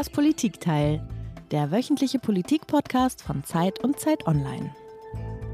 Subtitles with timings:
[0.00, 1.06] Das Politikteil,
[1.50, 4.74] der wöchentliche Politikpodcast von Zeit und Zeit Online.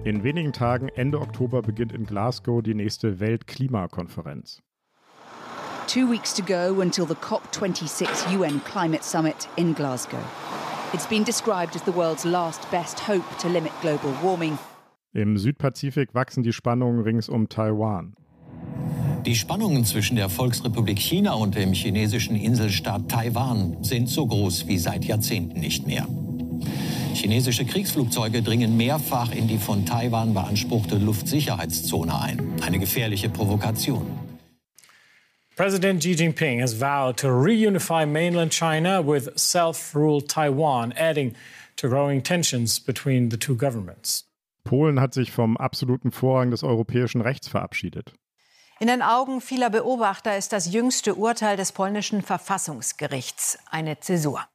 [0.04, 4.63] In wenigen Tagen, Ende Oktober, beginnt in Glasgow die nächste Weltklimakonferenz.
[5.88, 10.22] Two weeks to go until the COP26 UN Climate Summit in Glasgow.
[10.92, 14.56] It's been described as the world's last best hope to limit global warming.
[15.13, 18.14] Im Südpazifik wachsen die Spannungen rings um Taiwan.
[19.26, 24.78] Die Spannungen zwischen der Volksrepublik China und dem chinesischen Inselstaat Taiwan sind so groß wie
[24.78, 26.06] seit Jahrzehnten nicht mehr.
[27.12, 32.40] Chinesische Kriegsflugzeuge dringen mehrfach in die von Taiwan beanspruchte Luftsicherheitszone ein.
[32.64, 34.06] Eine gefährliche Provokation.
[35.56, 41.34] President Xi Jinping has vowed to reunify mainland China with self-ruled Taiwan, adding
[41.74, 44.22] to growing tensions between the two governments.
[44.62, 48.12] Polen hat sich vom absoluten Vorrang des europäischen Rechts verabschiedet.
[48.78, 54.46] In den Augen vieler Beobachter ist das jüngste Urteil des polnischen Verfassungsgerichts eine Zäsur.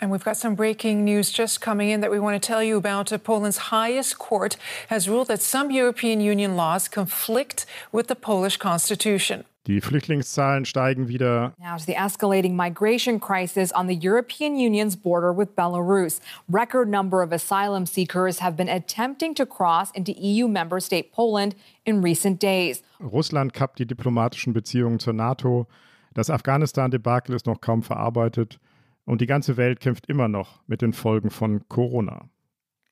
[0.00, 2.76] And we've got some breaking news just coming in that we want to tell you
[2.76, 3.10] about.
[3.24, 4.58] Poland's highest court
[4.90, 9.44] has ruled that some European Union laws conflict with the Polish constitution.
[9.70, 11.54] Die Flüchtlingszahlen steigen wieder.
[11.56, 16.18] Now to the escalating migration crisis on the European Union's border with Belarus.
[16.48, 21.54] Record number of asylum seekers have been attempting to cross into EU member state Poland
[21.84, 22.82] in recent days.
[22.98, 25.68] Russland kappt die diplomatischen Beziehungen zur NATO.
[26.14, 28.58] Das Afghanistan-Debakel ist noch kaum verarbeitet.
[29.04, 32.28] Und die ganze Welt kämpft immer noch mit den Folgen von Corona.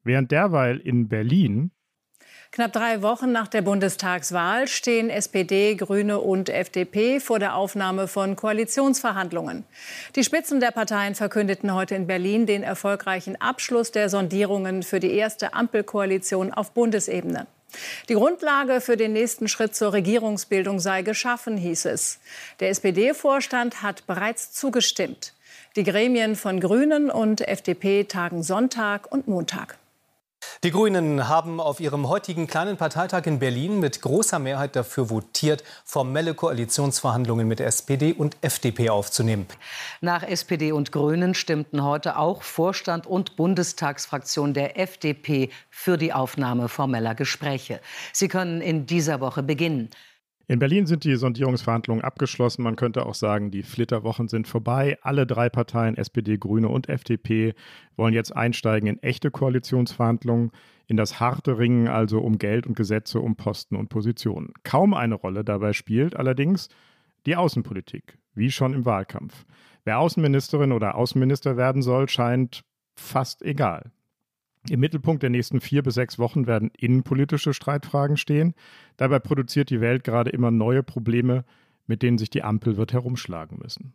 [0.05, 1.73] Während derweil in Berlin
[2.51, 8.37] Knapp drei Wochen nach der Bundestagswahl stehen SPD, Grüne und FDP vor der Aufnahme von
[8.37, 9.65] Koalitionsverhandlungen.
[10.17, 15.13] Die Spitzen der Parteien verkündeten heute in Berlin den erfolgreichen Abschluss der Sondierungen für die
[15.13, 17.47] erste Ampelkoalition auf Bundesebene.
[18.09, 22.19] Die Grundlage für den nächsten Schritt zur Regierungsbildung sei geschaffen, hieß es.
[22.61, 25.35] Der SPD-Vorstand hat bereits zugestimmt.
[25.77, 29.77] Die Gremien von Grünen und FDP tagen Sonntag und Montag.
[30.65, 35.63] Die Grünen haben auf ihrem heutigen kleinen Parteitag in Berlin mit großer Mehrheit dafür votiert,
[35.85, 39.47] formelle Koalitionsverhandlungen mit SPD und FDP aufzunehmen.
[40.01, 46.69] Nach SPD und Grünen stimmten heute auch Vorstand und Bundestagsfraktion der FDP für die Aufnahme
[46.69, 47.81] formeller Gespräche.
[48.13, 49.91] Sie können in dieser Woche beginnen.
[50.51, 52.63] In Berlin sind die Sondierungsverhandlungen abgeschlossen.
[52.63, 54.97] Man könnte auch sagen, die Flitterwochen sind vorbei.
[55.03, 57.53] Alle drei Parteien, SPD, Grüne und FDP,
[57.97, 60.51] wollen jetzt einsteigen in echte Koalitionsverhandlungen,
[60.87, 64.55] in das harte Ringen also um Geld und Gesetze, um Posten und Positionen.
[64.63, 66.71] Kaum eine Rolle dabei spielt allerdings
[67.27, 69.45] die Außenpolitik, wie schon im Wahlkampf.
[69.85, 72.65] Wer Außenministerin oder Außenminister werden soll, scheint
[72.95, 73.93] fast egal.
[74.71, 78.55] Im Mittelpunkt der nächsten vier bis sechs Wochen werden innenpolitische Streitfragen stehen.
[78.97, 81.45] Dabei produziert die Welt gerade immer neue Probleme,
[81.87, 83.95] mit denen sich die Ampel wird herumschlagen müssen.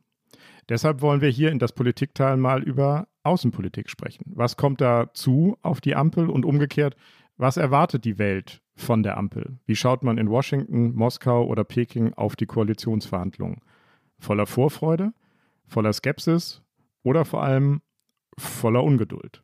[0.70, 4.32] Deshalb wollen wir hier in das Politikteil mal über Außenpolitik sprechen.
[4.36, 6.96] Was kommt dazu auf die Ampel und umgekehrt,
[7.38, 9.60] was erwartet die Welt von der Ampel?
[9.66, 13.62] Wie schaut man in Washington, Moskau oder Peking auf die Koalitionsverhandlungen?
[14.20, 15.14] Voller Vorfreude,
[15.66, 16.62] voller Skepsis
[17.04, 17.82] oder vor allem
[18.38, 19.43] voller Ungeduld?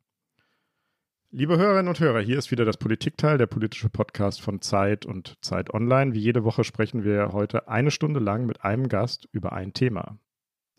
[1.32, 5.38] Liebe Hörerinnen und Hörer, hier ist wieder das Politikteil, der politische Podcast von Zeit und
[5.42, 6.12] Zeit Online.
[6.12, 10.18] Wie jede Woche sprechen wir heute eine Stunde lang mit einem Gast über ein Thema.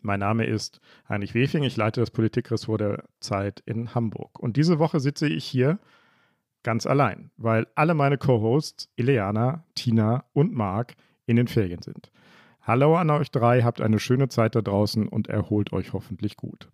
[0.02, 4.38] Mein Name ist Heinrich Wefing, ich leite das Politikressort der Zeit in Hamburg.
[4.40, 5.78] Und diese Woche sitze ich hier
[6.62, 12.12] ganz allein, weil alle meine Co-Hosts, Ileana, Tina und Marc, in den Ferien sind.
[12.60, 16.68] Hallo an euch drei, habt eine schöne Zeit da draußen und erholt euch hoffentlich gut.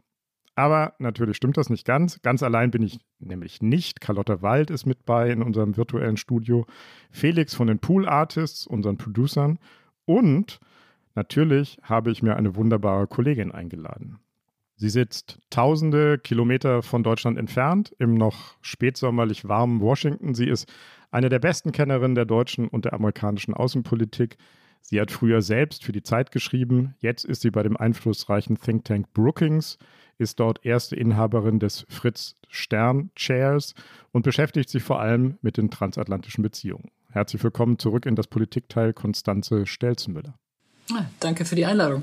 [0.59, 2.21] Aber natürlich stimmt das nicht ganz.
[2.21, 4.01] Ganz allein bin ich nämlich nicht.
[4.01, 6.67] Carlotta Wald ist mit bei in unserem virtuellen Studio.
[7.13, 9.61] Felix von den Pool Artists, unseren Producern.
[10.05, 10.59] Und
[11.15, 14.19] natürlich habe ich mir eine wunderbare Kollegin eingeladen.
[14.75, 20.35] Sie sitzt tausende Kilometer von Deutschland entfernt, im noch spätsommerlich warmen Washington.
[20.35, 20.69] Sie ist
[21.13, 24.37] eine der besten Kennerinnen der deutschen und der amerikanischen Außenpolitik.
[24.81, 26.97] Sie hat früher selbst für die Zeit geschrieben.
[26.99, 29.79] Jetzt ist sie bei dem einflussreichen Think Tank Brookings
[30.19, 33.75] ist dort erste Inhaberin des Fritz Stern Chairs
[34.13, 36.91] und beschäftigt sich vor allem mit den transatlantischen Beziehungen.
[37.11, 40.35] Herzlich willkommen zurück in das Politikteil Konstanze Stelzenmüller.
[40.93, 42.03] Ah, danke für die Einladung.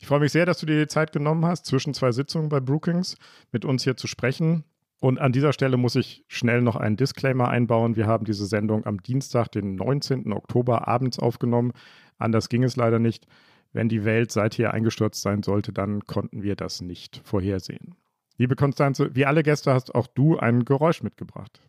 [0.00, 2.60] Ich freue mich sehr, dass du dir die Zeit genommen hast, zwischen zwei Sitzungen bei
[2.60, 3.16] Brookings
[3.50, 4.64] mit uns hier zu sprechen.
[5.00, 7.96] Und an dieser Stelle muss ich schnell noch einen Disclaimer einbauen.
[7.96, 10.32] Wir haben diese Sendung am Dienstag, den 19.
[10.32, 11.72] Oktober abends aufgenommen.
[12.18, 13.26] Anders ging es leider nicht.
[13.72, 17.96] Wenn die Welt seither eingestürzt sein sollte, dann konnten wir das nicht vorhersehen.
[18.38, 21.60] Liebe Konstanze, wie alle Gäste hast auch du ein Geräusch mitgebracht.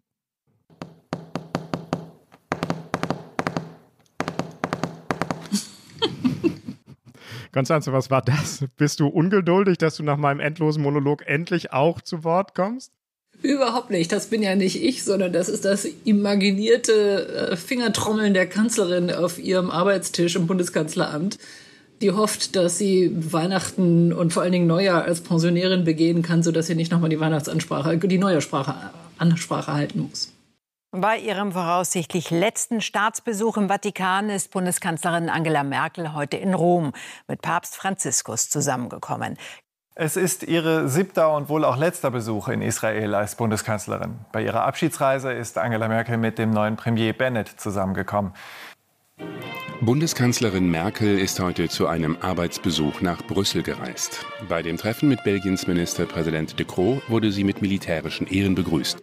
[7.52, 8.64] Konstanze, was war das?
[8.78, 12.94] Bist du ungeduldig, dass du nach meinem endlosen Monolog endlich auch zu Wort kommst?
[13.42, 14.12] Überhaupt nicht.
[14.12, 19.40] Das bin ja nicht ich, sondern das ist das imaginierte äh, Fingertrommeln der Kanzlerin auf
[19.40, 21.38] ihrem Arbeitstisch im Bundeskanzleramt,
[22.02, 26.68] die hofft, dass sie Weihnachten und vor allen Dingen Neujahr als Pensionärin begehen kann, sodass
[26.68, 30.34] sie nicht nochmal die Weihnachtsansprache, die Neujahrssprache, Ansprache halten muss.
[30.92, 36.94] Bei ihrem voraussichtlich letzten Staatsbesuch im Vatikan ist Bundeskanzlerin Angela Merkel heute in Rom
[37.28, 39.38] mit Papst Franziskus zusammengekommen.
[39.94, 44.18] Es ist ihre siebter und wohl auch letzter Besuch in Israel als Bundeskanzlerin.
[44.32, 48.34] Bei ihrer Abschiedsreise ist Angela Merkel mit dem neuen Premier Bennett zusammengekommen.
[49.82, 54.26] Bundeskanzlerin Merkel ist heute zu einem Arbeitsbesuch nach Brüssel gereist.
[54.50, 58.98] Bei dem Treffen mit Belgiens Ministerpräsident De Croo wurde sie mit militärischen Ehren begrüßt.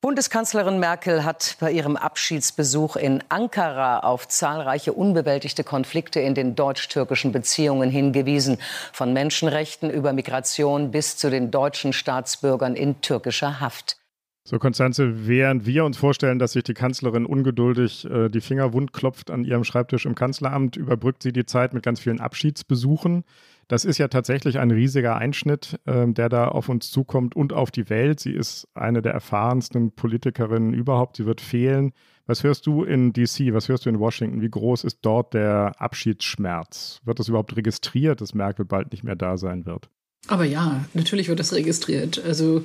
[0.00, 7.30] Bundeskanzlerin Merkel hat bei ihrem Abschiedsbesuch in Ankara auf zahlreiche unbewältigte Konflikte in den deutsch-türkischen
[7.30, 8.56] Beziehungen hingewiesen,
[8.94, 14.01] von Menschenrechten über Migration bis zu den deutschen Staatsbürgern in türkischer Haft.
[14.44, 18.92] So, Konstanze, während wir uns vorstellen, dass sich die Kanzlerin ungeduldig äh, die Finger wund
[18.92, 23.22] klopft an ihrem Schreibtisch im Kanzleramt, überbrückt sie die Zeit mit ganz vielen Abschiedsbesuchen.
[23.68, 27.70] Das ist ja tatsächlich ein riesiger Einschnitt, äh, der da auf uns zukommt und auf
[27.70, 28.18] die Welt.
[28.18, 31.18] Sie ist eine der erfahrensten Politikerinnen überhaupt.
[31.18, 31.92] Sie wird fehlen.
[32.26, 33.52] Was hörst du in DC?
[33.52, 34.42] Was hörst du in Washington?
[34.42, 37.00] Wie groß ist dort der Abschiedsschmerz?
[37.04, 39.88] Wird das überhaupt registriert, dass Merkel bald nicht mehr da sein wird?
[40.26, 42.22] Aber ja, natürlich wird das registriert.
[42.24, 42.64] Also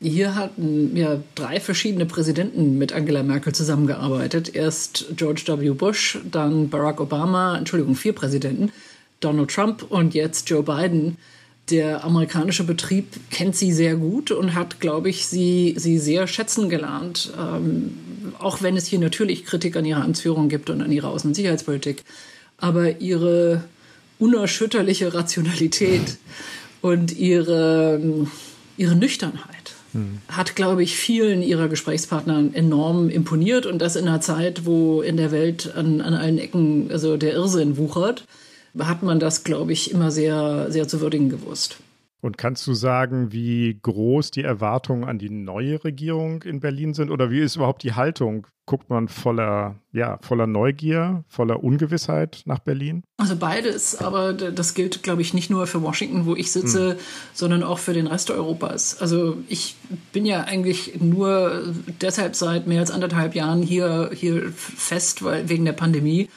[0.00, 4.54] hier hatten ja drei verschiedene Präsidenten mit Angela Merkel zusammengearbeitet.
[4.54, 5.70] Erst George W.
[5.70, 8.72] Bush, dann Barack Obama, Entschuldigung, vier Präsidenten.
[9.20, 11.18] Donald Trump und jetzt Joe Biden.
[11.68, 16.70] Der amerikanische Betrieb kennt sie sehr gut und hat, glaube ich, sie, sie sehr schätzen
[16.70, 17.30] gelernt.
[17.38, 17.98] Ähm,
[18.38, 21.34] auch wenn es hier natürlich Kritik an ihrer Amtsführung gibt und an ihrer Außen- und
[21.34, 22.04] Sicherheitspolitik.
[22.56, 23.64] Aber ihre
[24.18, 26.16] unerschütterliche Rationalität
[26.80, 28.26] und ihre,
[28.78, 29.74] ihre Nüchternheit
[30.28, 35.16] hat, glaube ich, vielen ihrer Gesprächspartnern enorm imponiert und das in einer Zeit, wo in
[35.16, 38.24] der Welt an, an allen Ecken also der Irrsinn wuchert
[38.78, 41.78] hat man das, glaube ich, immer sehr, sehr zu würdigen gewusst.
[42.20, 47.10] Und kannst du sagen, wie groß die Erwartungen an die neue Regierung in Berlin sind?
[47.10, 48.46] Oder wie ist überhaupt die Haltung?
[48.70, 53.02] Guckt man voller, ja, voller Neugier, voller Ungewissheit nach Berlin?
[53.16, 56.96] Also beides, aber das gilt, glaube ich, nicht nur für Washington, wo ich sitze, hm.
[57.34, 58.98] sondern auch für den Rest Europas.
[59.00, 59.74] Also ich
[60.12, 65.64] bin ja eigentlich nur deshalb seit mehr als anderthalb Jahren hier, hier fest, weil, wegen
[65.64, 66.28] der Pandemie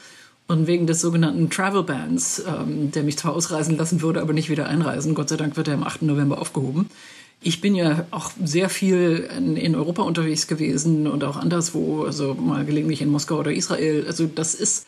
[0.48, 4.50] und wegen des sogenannten Travel Bans, ähm, der mich zwar ausreisen lassen würde, aber nicht
[4.50, 5.14] wieder einreisen.
[5.14, 6.02] Gott sei Dank wird er am 8.
[6.02, 6.90] November aufgehoben.
[7.46, 12.34] Ich bin ja auch sehr viel in, in, Europa unterwegs gewesen und auch anderswo, also
[12.34, 14.04] mal gelegentlich in Moskau oder Israel.
[14.06, 14.86] Also das ist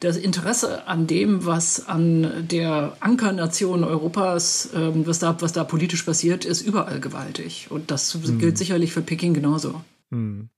[0.00, 6.02] das Interesse an dem, was an der Ankernation Europas, ähm, was, da, was da politisch
[6.02, 7.68] passiert, ist überall gewaltig.
[7.70, 8.38] Und das hm.
[8.38, 9.82] gilt sicherlich für Peking genauso.
[10.10, 10.48] Hm.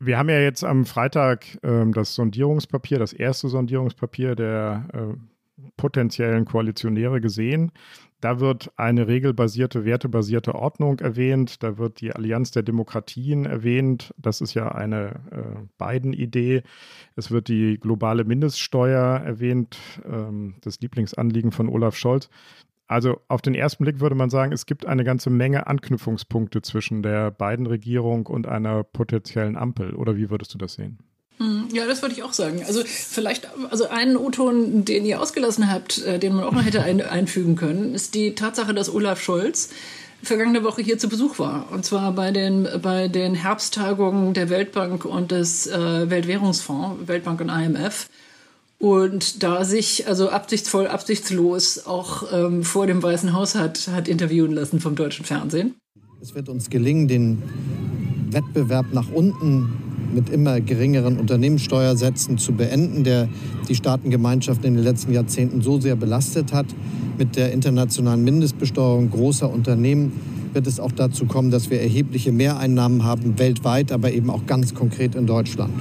[0.00, 5.16] Wir haben ja jetzt am Freitag ähm, das Sondierungspapier, das erste Sondierungspapier der äh,
[5.76, 7.72] potenziellen Koalitionäre gesehen.
[8.20, 11.62] Da wird eine regelbasierte, wertebasierte Ordnung erwähnt.
[11.62, 14.12] Da wird die Allianz der Demokratien erwähnt.
[14.18, 16.62] Das ist ja eine äh, Biden-Idee.
[17.14, 22.28] Es wird die globale Mindeststeuer erwähnt, ähm, das Lieblingsanliegen von Olaf Scholz.
[22.88, 27.02] Also auf den ersten Blick würde man sagen, es gibt eine ganze Menge Anknüpfungspunkte zwischen
[27.02, 29.94] der beiden Regierung und einer potenziellen Ampel.
[29.94, 30.98] Oder wie würdest du das sehen?
[31.38, 32.64] Hm, ja, das würde ich auch sagen.
[32.66, 36.82] Also vielleicht, also einen O-Ton, den ihr ausgelassen habt, äh, den man auch noch hätte
[36.82, 39.70] ein, einfügen können, ist die Tatsache, dass Olaf Scholz
[40.22, 41.70] vergangene Woche hier zu Besuch war.
[41.70, 47.48] Und zwar bei den, bei den Herbsttagungen der Weltbank und des äh, Weltwährungsfonds, Weltbank und
[47.50, 48.08] IMF
[48.78, 54.52] und da sich also absichtsvoll, absichtslos auch ähm, vor dem Weißen Haus hat, hat interviewen
[54.52, 55.74] lassen vom deutschen Fernsehen.
[56.20, 57.42] Es wird uns gelingen, den
[58.30, 63.28] Wettbewerb nach unten mit immer geringeren Unternehmenssteuersätzen zu beenden, der
[63.68, 66.66] die Staatengemeinschaft in den letzten Jahrzehnten so sehr belastet hat.
[67.18, 70.12] Mit der internationalen Mindestbesteuerung großer Unternehmen
[70.52, 74.74] wird es auch dazu kommen, dass wir erhebliche Mehreinnahmen haben weltweit, aber eben auch ganz
[74.74, 75.72] konkret in Deutschland.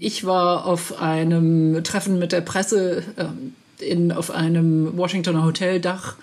[0.00, 6.16] Ich war auf einem Treffen mit der Presse äh, in, auf einem Washingtoner Hoteldach.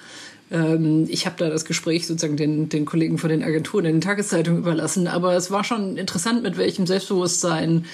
[0.51, 4.01] Ähm, ich habe da das Gespräch sozusagen den, den Kollegen von den Agenturen in den
[4.01, 5.07] Tageszeitungen überlassen.
[5.07, 7.85] Aber es war schon interessant, mit welchem Selbstbewusstsein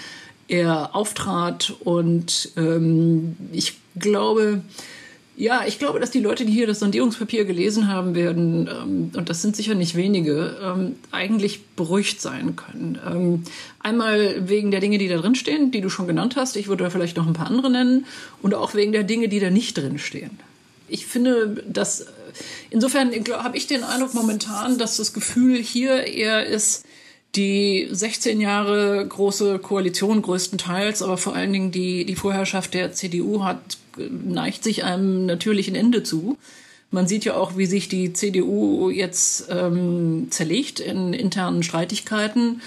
[0.48, 1.74] er auftrat.
[1.79, 4.62] Und ähm, ich glaube,
[5.38, 9.29] Ja, ich glaube, dass die Leute, die hier das Sondierungspapier gelesen haben werden, ähm, und
[9.29, 13.00] das sind sicher nicht wenige, ähm, eigentlich beruhigt sein können.
[13.10, 13.43] Ähm,
[13.79, 16.58] einmal wegen der Dinge, die da drin stehen, die du schon genannt hast.
[16.58, 18.05] Ich würde da vielleicht noch ein paar andere nennen.
[18.43, 20.38] Und auch wegen der Dinge, die da nicht drin stehen.
[20.88, 22.05] Ich finde, dass
[22.69, 26.85] insofern habe ich den Eindruck momentan, dass das Gefühl hier eher ist,
[27.35, 33.43] die 16 Jahre große Koalition größtenteils, aber vor allen Dingen die, die Vorherrschaft der CDU
[33.43, 36.38] hat, neigt sich einem natürlichen Ende zu.
[36.91, 42.61] Man sieht ja auch, wie sich die CDU jetzt ähm, zerlegt in internen Streitigkeiten.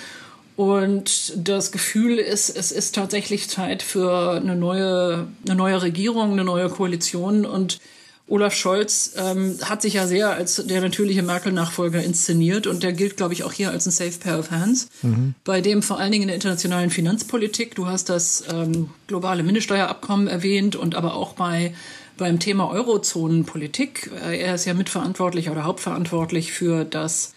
[0.56, 6.44] Und das Gefühl ist, es ist tatsächlich Zeit für eine neue, eine neue Regierung, eine
[6.44, 7.44] neue Koalition.
[7.44, 7.80] Und
[8.26, 13.18] Olaf Scholz ähm, hat sich ja sehr als der natürliche Merkel-Nachfolger inszeniert und der gilt,
[13.18, 15.34] glaube ich, auch hier als ein Safe Pair of Hands, mhm.
[15.44, 20.26] bei dem vor allen Dingen in der internationalen Finanzpolitik, du hast das ähm, globale Mindeststeuerabkommen
[20.26, 21.74] erwähnt und aber auch bei
[22.16, 24.10] beim Thema Eurozonenpolitik.
[24.24, 27.34] Äh, er ist ja mitverantwortlich oder hauptverantwortlich für das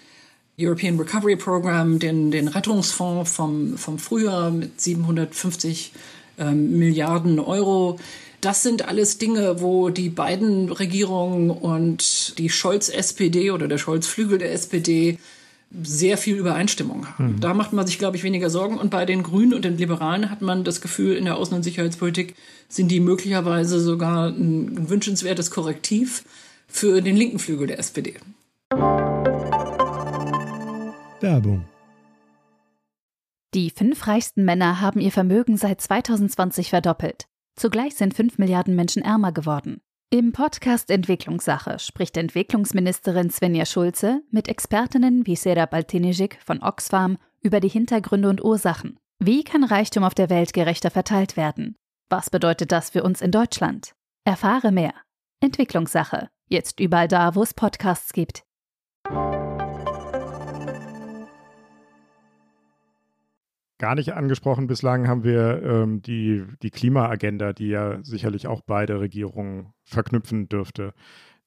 [0.60, 5.94] European Recovery Program, den, den Rettungsfonds vom, vom Frühjahr mit 750
[6.40, 8.00] ähm, Milliarden Euro
[8.42, 14.54] das sind alles Dinge, wo die beiden Regierungen und die Scholz-SPD oder der Scholz-Flügel der
[14.54, 15.18] SPD
[15.84, 17.34] sehr viel Übereinstimmung haben.
[17.34, 17.40] Mhm.
[17.40, 18.78] Da macht man sich, glaube ich, weniger Sorgen.
[18.78, 21.64] Und bei den Grünen und den Liberalen hat man das Gefühl, in der Außen- und
[21.64, 22.36] Sicherheitspolitik
[22.70, 26.24] sind die möglicherweise sogar ein wünschenswertes Korrektiv
[26.68, 28.16] für den linken Flügel der SPD.
[31.20, 31.66] Werbung.
[33.54, 37.28] Die fünf reichsten Männer haben ihr Vermögen seit 2020 verdoppelt.
[37.58, 39.82] Zugleich sind fünf Milliarden Menschen ärmer geworden.
[40.12, 47.60] Im Podcast Entwicklungssache spricht Entwicklungsministerin Svenja Schulze mit Expertinnen wie Serap Altinijik von Oxfam über
[47.60, 49.00] die Hintergründe und Ursachen.
[49.20, 51.76] Wie kann Reichtum auf der Welt gerechter verteilt werden?
[52.10, 53.94] Was bedeutet das für uns in Deutschland?
[54.24, 54.94] Erfahre mehr.
[55.42, 56.30] Entwicklungssache.
[56.48, 58.44] Jetzt überall da, wo es Podcasts gibt.
[63.80, 69.00] Gar nicht angesprochen bislang haben wir ähm, die, die Klimaagenda, die ja sicherlich auch beide
[69.00, 70.94] Regierungen verknüpfen dürfte.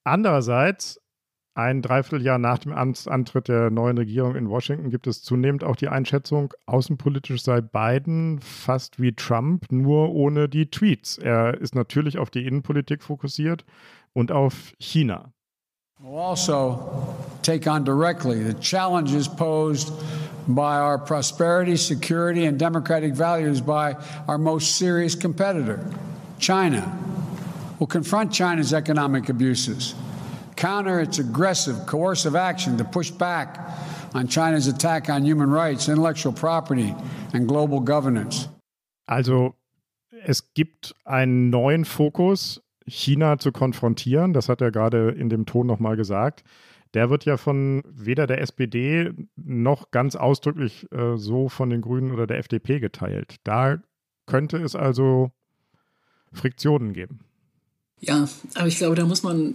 [0.05, 1.01] Andererseits,
[1.55, 5.89] ein Dreivierteljahr nach dem Antritt der neuen Regierung in Washington gibt es zunehmend auch die
[5.89, 11.19] Einschätzung, außenpolitisch sei Biden fast wie Trump, nur ohne die Tweets.
[11.19, 13.65] Er ist natürlich auf die Innenpolitik fokussiert
[14.13, 15.33] und auf China.
[16.03, 19.93] We'll also take on directly the challenges posed
[20.49, 23.97] by our prosperity, security, and democratic values by
[24.29, 25.85] our most serious competitor,
[26.39, 26.99] China.
[27.79, 29.95] We'll confront China's economic abuses,
[30.57, 33.59] counter its aggressive, coercive action to push back
[34.15, 36.95] on China's attack on human rights, intellectual property,
[37.33, 38.49] and global governance.
[39.07, 39.55] Also,
[40.25, 45.67] es gibt einen neuen Fokus China zu konfrontieren, das hat er gerade in dem Ton
[45.67, 46.43] nochmal gesagt,
[46.95, 52.13] der wird ja von weder der SPD noch ganz ausdrücklich äh, so von den Grünen
[52.13, 53.37] oder der FDP geteilt.
[53.45, 53.83] Da
[54.27, 55.31] könnte es also
[56.33, 57.21] Friktionen geben.
[58.01, 59.55] Ja, aber ich glaube, da muss man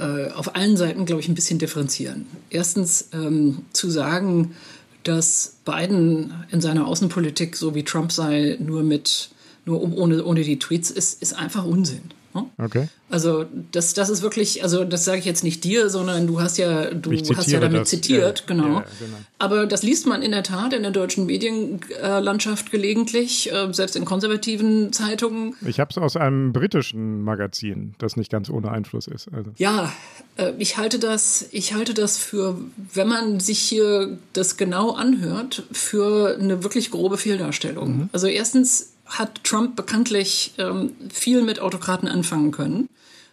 [0.00, 2.26] äh, auf allen Seiten, glaube ich, ein bisschen differenzieren.
[2.50, 4.56] Erstens ähm, zu sagen,
[5.04, 9.30] dass Biden in seiner Außenpolitik so wie Trump sei, nur mit
[9.64, 12.02] nur ohne, ohne die Tweets, ist, ist einfach Unsinn.
[12.34, 12.46] Ne?
[12.58, 12.88] Okay.
[13.10, 16.58] Also das, das ist wirklich, also das sage ich jetzt nicht dir, sondern du hast
[16.58, 17.90] ja, du hast ja damit das.
[17.90, 18.78] zitiert, ja, genau.
[18.80, 19.16] Ja, genau.
[19.38, 24.04] Aber das liest man in der Tat in der deutschen Medienlandschaft gelegentlich, äh, selbst in
[24.04, 25.54] konservativen Zeitungen.
[25.64, 29.28] Ich habe es aus einem britischen Magazin, das nicht ganz ohne Einfluss ist.
[29.32, 29.52] Also.
[29.56, 29.92] Ja,
[30.36, 32.58] äh, ich halte das, ich halte das für,
[32.92, 37.96] wenn man sich hier das genau anhört, für eine wirklich grobe Fehldarstellung.
[37.96, 38.08] Mhm.
[38.12, 42.88] Also erstens hat Trump bekanntlich ähm, viel mit Autokraten anfangen können.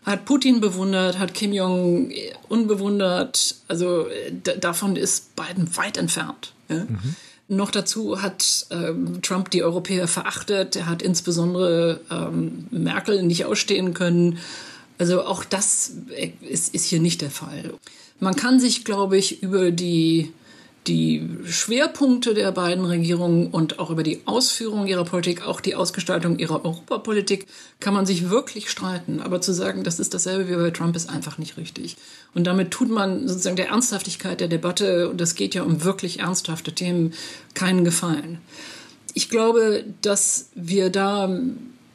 [0.05, 3.55] Hat Putin bewundert, hat Kim Jong-un bewundert.
[3.67, 6.53] Also äh, davon ist Biden weit entfernt.
[6.69, 6.85] Ja?
[6.85, 7.15] Mhm.
[7.47, 10.75] Noch dazu hat ähm, Trump die Europäer verachtet.
[10.75, 14.39] Er hat insbesondere ähm, Merkel nicht ausstehen können.
[14.97, 17.73] Also auch das äh, ist, ist hier nicht der Fall.
[18.19, 20.31] Man kann sich, glaube ich, über die
[20.87, 26.39] die Schwerpunkte der beiden Regierungen und auch über die Ausführung ihrer Politik, auch die Ausgestaltung
[26.39, 27.45] ihrer Europapolitik,
[27.79, 29.21] kann man sich wirklich streiten.
[29.21, 31.97] Aber zu sagen, das ist dasselbe wie bei Trump, ist einfach nicht richtig.
[32.33, 36.19] Und damit tut man sozusagen der Ernsthaftigkeit der Debatte, und das geht ja um wirklich
[36.19, 37.13] ernsthafte Themen,
[37.53, 38.39] keinen Gefallen.
[39.13, 41.39] Ich glaube, dass wir da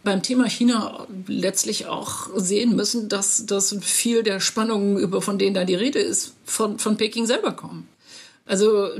[0.04, 5.64] beim Thema China letztlich auch sehen müssen, dass, dass viel der Spannungen, von denen da
[5.64, 7.88] die Rede ist, von, von Peking selber kommen.
[8.48, 8.90] Also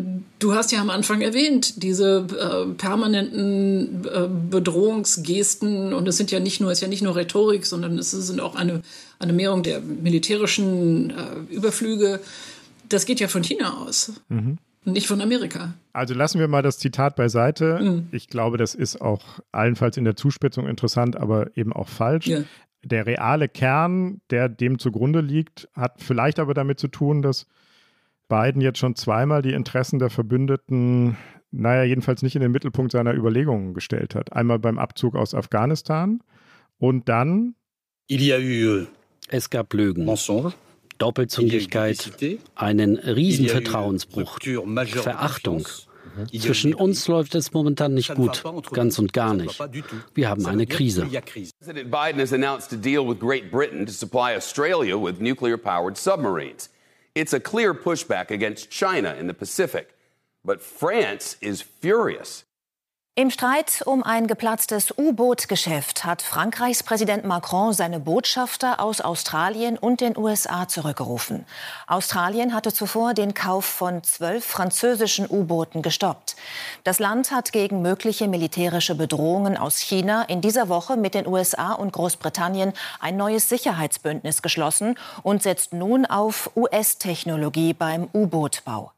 [0.41, 6.41] du hast ja am Anfang erwähnt, diese äh, permanenten äh, Bedrohungsgesten und es sind ja
[6.41, 8.83] nicht nur, ist ja nicht nur Rhetorik, sondern es sind auch eine,
[9.21, 12.19] eine Mehrung der militärischen äh, Überflüge.
[12.89, 14.13] Das geht ja von China aus.
[14.29, 14.59] Mhm.
[14.85, 15.75] Nicht von Amerika.
[15.93, 17.79] Also lassen wir mal das Zitat beiseite.
[17.81, 18.09] Mhm.
[18.11, 22.27] Ich glaube, das ist auch allenfalls in der Zuspitzung interessant, aber eben auch falsch.
[22.27, 22.41] Ja.
[22.83, 27.47] Der reale Kern, der dem zugrunde liegt, hat vielleicht aber damit zu tun, dass
[28.29, 31.17] Biden jetzt schon zweimal die Interessen der Verbündeten,
[31.51, 34.33] naja, jedenfalls nicht in den Mittelpunkt seiner Überlegungen gestellt hat.
[34.33, 36.21] Einmal beim Abzug aus Afghanistan
[36.79, 37.55] und dann.
[38.11, 38.87] Euh,
[39.29, 40.09] es gab Lügen.
[40.99, 44.39] Doppelzüngigkeit, einen riesen Vertrauensbruch,
[44.87, 45.67] Verachtung.
[46.39, 48.43] Zwischen uns läuft es momentan nicht gut,
[48.73, 49.61] ganz und gar nicht.
[50.15, 51.07] Wir haben eine Krise.
[51.61, 56.71] President Biden has announced a deal with Great Britain to supply Australia with nuclear-powered submarines.
[57.17, 59.97] It's a clear pushback against China in the Pacific.
[60.45, 62.45] But France is furious.
[63.19, 70.03] Im Streit um ein geplatztes U-Boot-Geschäft hat Frankreichs Präsident Macron seine Botschafter aus Australien und
[70.03, 71.47] den USA zurückgerufen.
[71.87, 76.37] Australien hatte zuvor den Kauf von zwölf französischen U-Booten gestoppt.
[76.85, 81.73] Das Land hat gegen mögliche militärische Bedrohungen aus China in dieser Woche mit den USA
[81.73, 88.93] und Großbritannien ein neues Sicherheitsbündnis geschlossen und setzt nun auf US-Technologie beim U-Boot-Bau.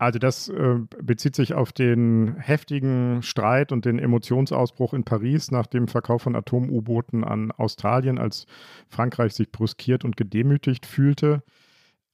[0.00, 5.66] Also das äh, bezieht sich auf den heftigen Streit und den Emotionsausbruch in Paris nach
[5.66, 8.46] dem Verkauf von Atom-U-Booten an Australien, als
[8.88, 11.42] Frankreich sich brüskiert und gedemütigt fühlte.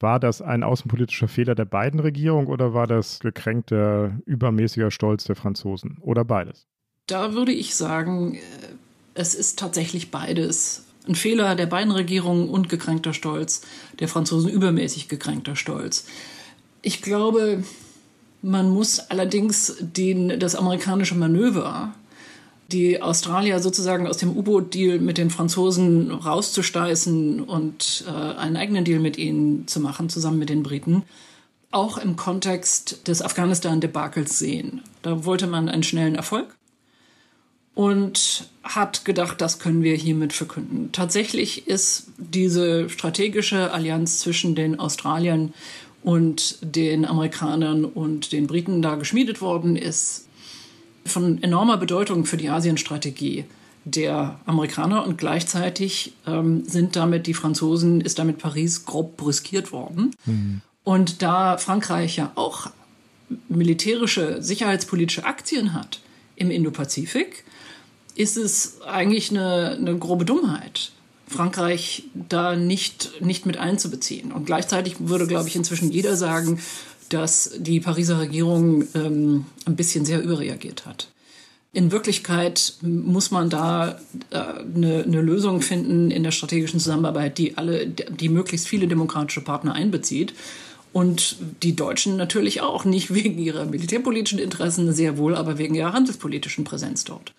[0.01, 5.37] War das ein außenpolitischer Fehler der beiden Regierungen oder war das gekränkter, übermäßiger Stolz der
[5.37, 6.67] Franzosen oder beides?
[7.07, 8.39] Da würde ich sagen, äh,
[9.13, 10.83] es ist tatsächlich beides.
[11.07, 13.61] Ein Fehler der beiden Regierungen und gekränkter Stolz,
[14.01, 16.05] der Franzosen übermäßig gekränkter Stolz.
[16.81, 17.63] Ich glaube,
[18.41, 21.93] man muss allerdings den, das amerikanische Manöver,
[22.71, 28.99] die Australier sozusagen aus dem U-Boot-Deal mit den Franzosen rauszusteißen und äh, einen eigenen Deal
[28.99, 31.03] mit ihnen zu machen, zusammen mit den Briten,
[31.71, 34.81] auch im Kontext des Afghanistan-Debakels sehen.
[35.01, 36.55] Da wollte man einen schnellen Erfolg
[37.73, 40.89] und hat gedacht, das können wir hiermit verkünden.
[40.91, 45.53] Tatsächlich ist diese strategische Allianz zwischen den Australiern
[46.07, 50.29] und den Amerikanern und den Briten da geschmiedet worden ist,
[51.03, 53.43] von enormer Bedeutung für die Asienstrategie
[53.83, 60.15] der Amerikaner und gleichzeitig ähm, sind damit die Franzosen, ist damit Paris grob brüskiert worden.
[60.25, 60.61] Mhm.
[60.85, 62.69] Und da Frankreich ja auch
[63.49, 65.99] militärische, sicherheitspolitische Aktien hat
[66.37, 67.43] im Indopazifik,
[68.15, 70.93] ist es eigentlich eine, eine grobe Dummheit,
[71.27, 74.31] Frankreich da nicht, nicht mit einzubeziehen.
[74.31, 76.59] Und gleichzeitig würde, glaube ich, inzwischen jeder sagen,
[77.09, 81.09] dass die Pariser Regierung ähm, ein bisschen sehr überreagiert hat.
[81.73, 87.57] In Wirklichkeit muss man da äh, eine, eine Lösung finden in der strategischen Zusammenarbeit, die
[87.57, 90.33] alle, die möglichst viele demokratische Partner einbezieht.
[90.93, 95.93] Und die Deutschen natürlich auch, nicht wegen ihrer militärpolitischen Interessen, sehr wohl, aber wegen ihrer
[95.93, 97.33] handelspolitischen Präsenz dort.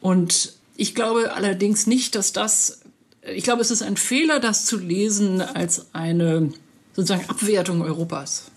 [0.00, 2.80] Und ich glaube allerdings nicht, dass das
[3.32, 6.52] ich glaube, es ist ein Fehler, das zu lesen als eine
[6.94, 8.50] sozusagen Abwertung Europas.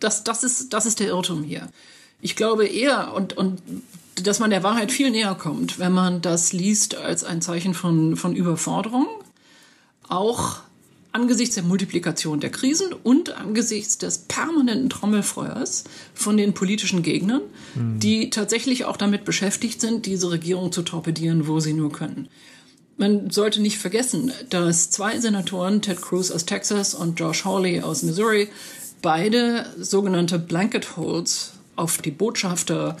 [0.00, 1.68] Das, das, ist, das ist der Irrtum hier.
[2.20, 3.60] Ich glaube eher, und, und
[4.22, 8.16] dass man der Wahrheit viel näher kommt, wenn man das liest als ein Zeichen von,
[8.16, 9.06] von Überforderung,
[10.08, 10.60] auch
[11.12, 17.42] angesichts der Multiplikation der Krisen und angesichts des permanenten Trommelfeuers von den politischen Gegnern,
[17.74, 17.98] mhm.
[18.00, 22.28] die tatsächlich auch damit beschäftigt sind, diese Regierung zu torpedieren, wo sie nur können.
[22.98, 28.02] Man sollte nicht vergessen, dass zwei Senatoren, Ted Cruz aus Texas und Josh Hawley aus
[28.02, 28.48] Missouri,
[29.02, 32.96] beide sogenannte Blanket Holds auf die Botschafter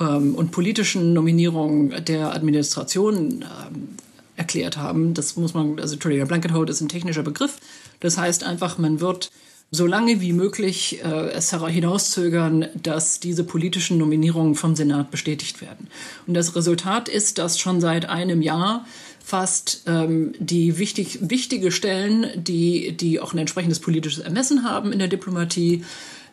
[0.00, 3.88] ähm, und politischen Nominierungen der Administration ähm,
[4.36, 5.14] erklärt haben.
[5.14, 7.58] Das muss man, also Entschuldigung, Blanket Hold ist ein technischer Begriff.
[8.00, 9.30] Das heißt einfach, man wird
[9.70, 15.88] so lange wie möglich äh, es hinauszögern, dass diese politischen Nominierungen vom Senat bestätigt werden.
[16.26, 18.86] Und das Resultat ist, dass schon seit einem Jahr
[19.24, 24.98] fast ähm, die wichtig, wichtige Stellen, die, die auch ein entsprechendes politisches Ermessen haben in
[24.98, 25.82] der Diplomatie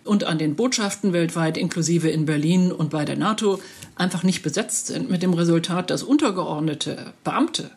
[0.04, 3.62] und an den Botschaften weltweit, inklusive in Berlin und bei der NATO,
[3.96, 7.72] einfach nicht besetzt sind, mit dem Resultat, dass untergeordnete Beamte,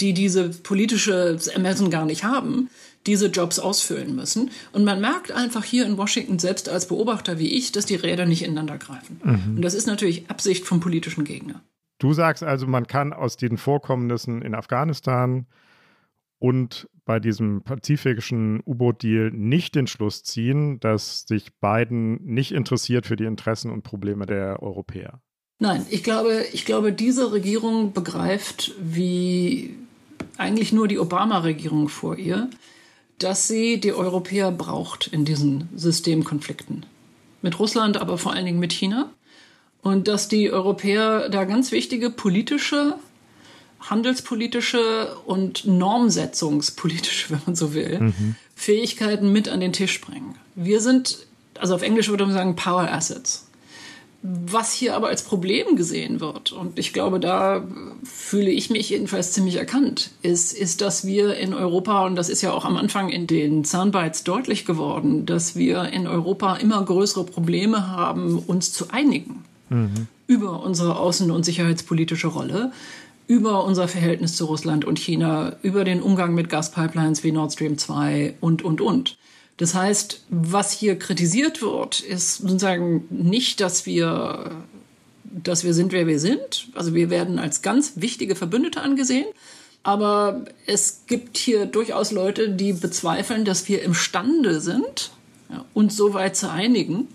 [0.00, 2.70] die diese politische Ermessen gar nicht haben,
[3.06, 4.50] diese Jobs ausfüllen müssen.
[4.72, 8.24] Und man merkt einfach hier in Washington, selbst als Beobachter wie ich, dass die Räder
[8.24, 9.20] nicht ineinander greifen.
[9.22, 9.56] Mhm.
[9.56, 11.60] Und das ist natürlich Absicht vom politischen Gegner.
[12.04, 15.46] Du sagst also, man kann aus den Vorkommnissen in Afghanistan
[16.38, 23.16] und bei diesem pazifischen U-Boot-Deal nicht den Schluss ziehen, dass sich Biden nicht interessiert für
[23.16, 25.22] die Interessen und Probleme der Europäer?
[25.60, 29.74] Nein, ich glaube, ich glaube, diese Regierung begreift, wie
[30.36, 32.50] eigentlich nur die Obama-Regierung vor ihr,
[33.18, 36.84] dass sie die Europäer braucht in diesen Systemkonflikten.
[37.40, 39.10] Mit Russland, aber vor allen Dingen mit China.
[39.84, 42.94] Und dass die Europäer da ganz wichtige politische
[43.90, 48.34] handelspolitische und normsetzungspolitische, wenn man so will, mhm.
[48.54, 50.36] Fähigkeiten mit an den Tisch bringen.
[50.54, 51.26] Wir sind,
[51.58, 53.46] also auf Englisch würde man sagen, Power Assets.
[54.22, 57.62] Was hier aber als Problem gesehen wird, und ich glaube, da
[58.04, 62.40] fühle ich mich jedenfalls ziemlich erkannt, ist, ist, dass wir in Europa, und das ist
[62.40, 67.24] ja auch am Anfang in den Soundbites deutlich geworden, dass wir in Europa immer größere
[67.24, 69.44] Probleme haben, uns zu einigen
[69.82, 70.06] mhm.
[70.26, 72.72] über unsere außen- und sicherheitspolitische Rolle
[73.26, 77.78] über unser Verhältnis zu Russland und China, über den Umgang mit Gaspipelines wie Nord Stream
[77.78, 79.16] 2 und, und, und.
[79.56, 84.50] Das heißt, was hier kritisiert wird, ist sozusagen nicht, dass wir,
[85.24, 86.68] dass wir sind, wer wir sind.
[86.74, 89.26] Also wir werden als ganz wichtige Verbündete angesehen.
[89.84, 95.10] Aber es gibt hier durchaus Leute, die bezweifeln, dass wir imstande sind,
[95.72, 97.06] uns so weit zu einigen,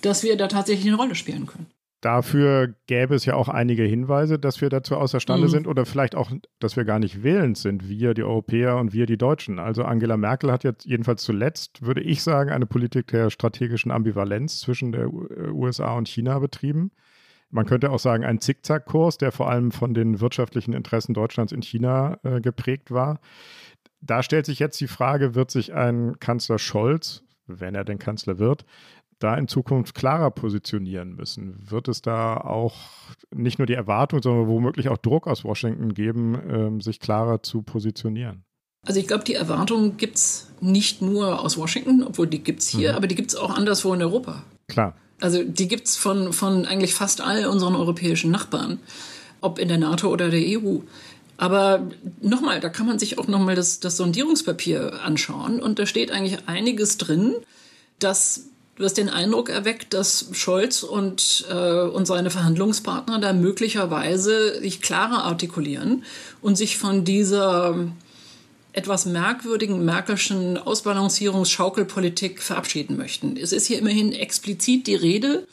[0.00, 1.66] dass wir da tatsächlich eine Rolle spielen können.
[2.04, 5.50] Dafür gäbe es ja auch einige Hinweise, dass wir dazu außerstande mhm.
[5.50, 9.06] sind oder vielleicht auch, dass wir gar nicht wählend sind, wir die Europäer und wir
[9.06, 9.58] die Deutschen.
[9.58, 14.60] Also Angela Merkel hat jetzt jedenfalls zuletzt, würde ich sagen, eine Politik der strategischen Ambivalenz
[14.60, 16.90] zwischen der USA und China betrieben.
[17.48, 21.62] Man könnte auch sagen, ein Zickzackkurs, der vor allem von den wirtschaftlichen Interessen Deutschlands in
[21.62, 23.18] China äh, geprägt war.
[24.02, 28.38] Da stellt sich jetzt die Frage, wird sich ein Kanzler Scholz, wenn er denn Kanzler
[28.38, 28.66] wird,
[29.18, 31.58] da in Zukunft klarer positionieren müssen?
[31.70, 32.74] Wird es da auch
[33.34, 37.62] nicht nur die Erwartung, sondern womöglich auch Druck aus Washington geben, ähm, sich klarer zu
[37.62, 38.44] positionieren?
[38.86, 42.68] Also ich glaube, die Erwartung gibt es nicht nur aus Washington, obwohl die gibt es
[42.68, 42.96] hier, mhm.
[42.96, 44.42] aber die gibt es auch anderswo in Europa.
[44.68, 44.94] Klar.
[45.20, 48.78] Also die gibt es von, von eigentlich fast all unseren europäischen Nachbarn,
[49.40, 50.80] ob in der NATO oder der EU.
[51.36, 51.88] Aber
[52.20, 56.46] nochmal, da kann man sich auch nochmal das, das Sondierungspapier anschauen und da steht eigentlich
[56.46, 57.34] einiges drin,
[57.98, 64.60] das Du hast den Eindruck erweckt, dass Scholz und, äh, und seine Verhandlungspartner da möglicherweise
[64.60, 66.02] sich klarer artikulieren
[66.42, 67.86] und sich von dieser
[68.72, 73.36] etwas merkwürdigen Merkelschen Ausbalancierungsschaukelpolitik verabschieden möchten.
[73.36, 75.46] Es ist hier immerhin explizit die Rede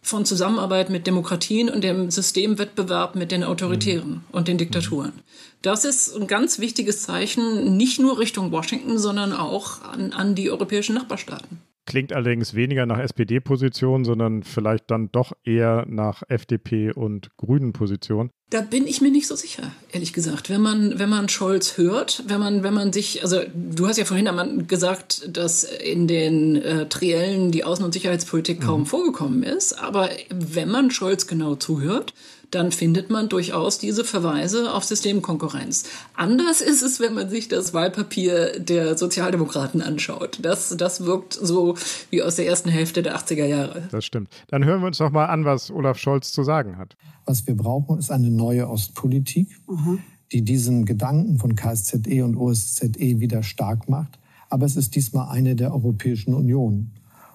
[0.00, 4.20] von Zusammenarbeit mit Demokratien und dem Systemwettbewerb mit den Autoritären mhm.
[4.32, 5.12] und den Diktaturen.
[5.60, 10.50] Das ist ein ganz wichtiges Zeichen, nicht nur Richtung Washington, sondern auch an, an die
[10.50, 11.60] europäischen Nachbarstaaten.
[11.84, 18.30] Klingt allerdings weniger nach SPD-Position, sondern vielleicht dann doch eher nach FDP und Grünen-Position.
[18.50, 20.48] Da bin ich mir nicht so sicher, ehrlich gesagt.
[20.48, 24.04] Wenn man, wenn man Scholz hört, wenn man, wenn man sich, also du hast ja
[24.04, 28.86] vorhin einmal gesagt, dass in den äh, Triellen die Außen- und Sicherheitspolitik kaum mhm.
[28.86, 29.72] vorgekommen ist.
[29.72, 32.14] Aber wenn man Scholz genau zuhört,
[32.52, 35.84] dann findet man durchaus diese Verweise auf Systemkonkurrenz.
[36.14, 40.38] Anders ist es, wenn man sich das Wahlpapier der Sozialdemokraten anschaut.
[40.42, 41.76] Das, das wirkt so
[42.10, 43.88] wie aus der ersten Hälfte der 80er Jahre.
[43.90, 44.28] Das stimmt.
[44.48, 46.94] Dann hören wir uns doch mal an, was Olaf Scholz zu sagen hat.
[47.24, 50.00] Was wir brauchen, ist eine neue Ostpolitik, mhm.
[50.30, 54.18] die diesen Gedanken von KSZE und OSZE wieder stark macht.
[54.50, 56.90] Aber es ist diesmal eine der Europäischen Union.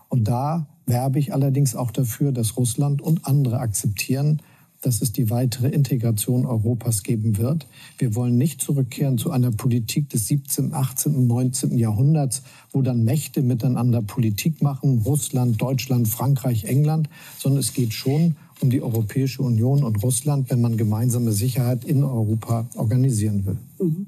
[0.09, 4.43] Und da werbe ich allerdings auch dafür, dass Russland und andere akzeptieren,
[4.81, 7.67] dass es die weitere Integration Europas geben wird.
[7.97, 11.15] Wir wollen nicht zurückkehren zu einer Politik des 17., 18.
[11.15, 11.77] und 19.
[11.77, 18.35] Jahrhunderts, wo dann Mächte miteinander Politik machen, Russland, Deutschland, Frankreich, England, sondern es geht schon
[18.61, 23.57] um die Europäische Union und Russland, wenn man gemeinsame Sicherheit in Europa organisieren will.
[23.79, 24.07] Mhm.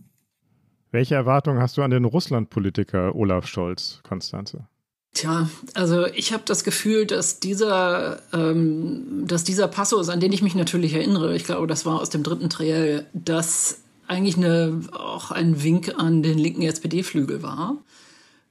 [0.92, 4.68] Welche Erwartungen hast du an den Russland-Politiker Olaf Scholz, Konstanze?
[5.13, 10.41] Tja, also ich habe das Gefühl, dass dieser, ähm, dass dieser Passus, an den ich
[10.41, 15.32] mich natürlich erinnere, ich glaube, das war aus dem dritten Triell, dass eigentlich eine, auch
[15.32, 17.78] ein Wink an den linken SPD-Flügel war.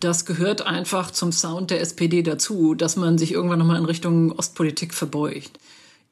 [0.00, 4.32] Das gehört einfach zum Sound der SPD dazu, dass man sich irgendwann nochmal in Richtung
[4.32, 5.58] Ostpolitik verbeugt.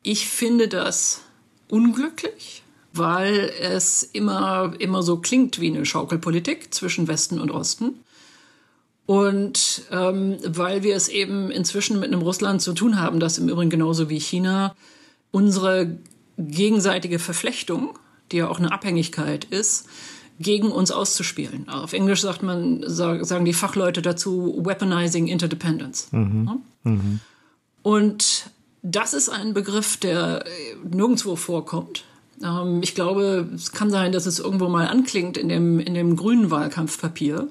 [0.02, 1.22] Ich finde das
[1.68, 8.00] unglücklich, weil es immer, immer so klingt wie eine Schaukelpolitik zwischen Westen und Osten.
[9.06, 13.48] Und ähm, weil wir es eben inzwischen mit einem Russland zu tun haben, das im
[13.48, 14.74] Übrigen genauso wie China
[15.30, 15.96] unsere
[16.38, 17.98] gegenseitige Verflechtung,
[18.32, 19.86] die ja auch eine Abhängigkeit ist,
[20.40, 21.68] gegen uns auszuspielen.
[21.68, 26.08] Auf Englisch sagt man, sagen die Fachleute dazu, weaponizing interdependence.
[26.10, 26.62] Mhm.
[26.82, 27.20] Mhm.
[27.82, 28.50] Und
[28.82, 30.44] das ist ein Begriff, der
[30.84, 32.04] nirgendwo vorkommt
[32.42, 36.16] Ähm, ich glaube, es kann sein, dass es irgendwo mal anklingt in dem, in dem
[36.16, 37.48] grünen Wahlkampfpapier.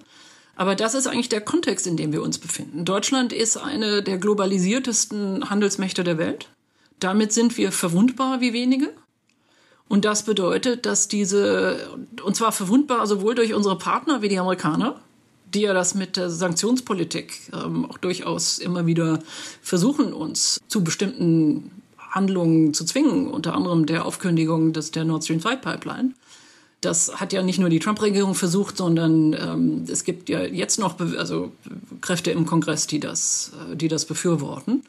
[0.56, 2.86] Aber das ist eigentlich der Kontext, in dem wir uns befinden.
[2.86, 6.50] Deutschland ist eine der globalisiertesten Handelsmächte der Welt.
[7.00, 8.94] Damit sind wir verwundbar wie wenige.
[9.88, 11.90] Und das bedeutet, dass diese,
[12.24, 15.00] und zwar verwundbar sowohl durch unsere Partner wie die Amerikaner,
[15.54, 19.20] die ja das mit der Sanktionspolitik ähm, auch durchaus immer wieder
[19.62, 25.42] versuchen, uns zu bestimmten Handlungen zu zwingen, unter anderem der Aufkündigung des, der Nord Stream
[25.42, 26.14] 2 Pipeline.
[26.86, 31.00] Das hat ja nicht nur die Trump-Regierung versucht, sondern ähm, es gibt ja jetzt noch
[31.00, 31.52] also
[32.02, 34.84] Kräfte im Kongress, die das, äh, die das befürworten.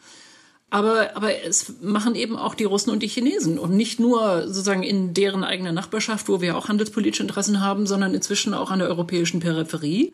[0.68, 3.58] Aber, aber es machen eben auch die Russen und die Chinesen.
[3.58, 8.14] Und nicht nur sozusagen in deren eigener Nachbarschaft, wo wir auch handelspolitische Interessen haben, sondern
[8.14, 10.12] inzwischen auch an der europäischen Peripherie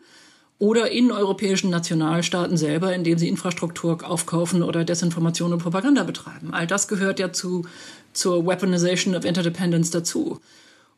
[0.59, 6.53] oder in europäischen Nationalstaaten selber, indem sie Infrastruktur aufkaufen oder Desinformation und Propaganda betreiben.
[6.53, 7.65] All das gehört ja zu,
[8.13, 10.39] zur Weaponization of Interdependence dazu.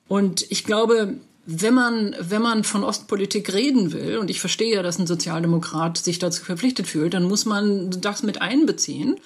[0.07, 1.15] Und ich glaube,
[1.45, 6.19] wenn man, wenn man von Ostpolitik reden will, und ich verstehe, dass ein Sozialdemokrat sich
[6.19, 9.17] dazu verpflichtet fühlt, dann muss man das mit einbeziehen.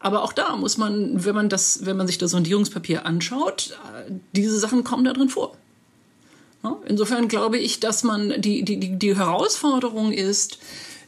[0.00, 3.76] Aber auch da muss man, wenn man das, wenn man sich das Sondierungspapier anschaut,
[4.34, 5.56] diese Sachen kommen da drin vor.
[6.86, 10.58] Insofern glaube ich, dass man die, die, die Herausforderung ist,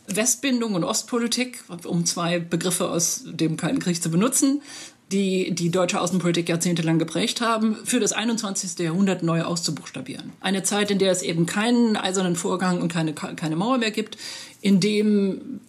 [0.06, 4.62] Westbindung und Ostpolitik, um zwei Begriffe aus dem Kalten Krieg zu benutzen,
[5.10, 8.78] die die deutsche Außenpolitik jahrzehntelang geprägt haben, für das 21.
[8.78, 10.32] Jahrhundert neu auszubuchstabieren.
[10.40, 14.16] Eine Zeit, in der es eben keinen eisernen Vorgang und keine, keine Mauer mehr gibt,
[14.60, 15.60] in dem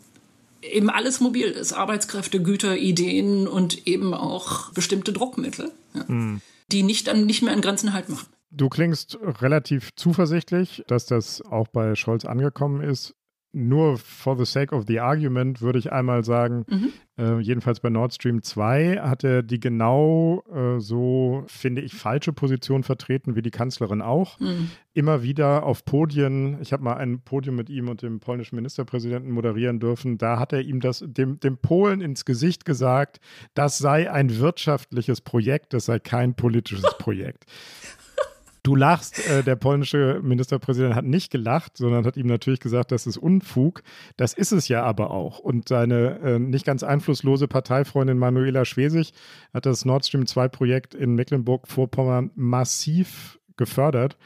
[0.62, 6.42] eben alles mobil ist, Arbeitskräfte, Güter, Ideen und eben auch bestimmte Druckmittel, ja, mhm.
[6.72, 8.28] die nicht, an, nicht mehr an Grenzen halt machen.
[8.52, 13.16] Du klingst relativ zuversichtlich, dass das auch bei Scholz angekommen ist.
[13.54, 16.94] Nur for the sake of the argument würde ich einmal sagen, mhm.
[17.18, 22.32] äh, jedenfalls bei Nord Stream 2 hat er die genau äh, so, finde ich, falsche
[22.32, 24.40] Position vertreten wie die Kanzlerin auch.
[24.40, 24.72] Mhm.
[24.94, 29.32] Immer wieder auf Podien, ich habe mal ein Podium mit ihm und dem polnischen Ministerpräsidenten
[29.32, 33.20] moderieren dürfen, da hat er ihm das, dem, dem Polen ins Gesicht gesagt,
[33.54, 37.46] das sei ein wirtschaftliches Projekt, das sei kein politisches Projekt.
[38.64, 43.08] Du lachst, äh, der polnische Ministerpräsident hat nicht gelacht, sondern hat ihm natürlich gesagt, das
[43.08, 43.82] ist Unfug.
[44.18, 45.40] Das ist es ja aber auch.
[45.40, 49.14] Und seine äh, nicht ganz einflusslose Parteifreundin Manuela Schwesig
[49.52, 54.18] hat das Nord Stream 2 Projekt in Mecklenburg-Vorpommern massiv gefördert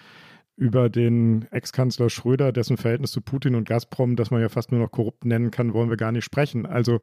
[0.58, 4.82] über den Ex-Kanzler Schröder, dessen Verhältnis zu Putin und Gazprom, das man ja fast nur
[4.82, 6.66] noch korrupt nennen kann, wollen wir gar nicht sprechen.
[6.66, 7.00] Also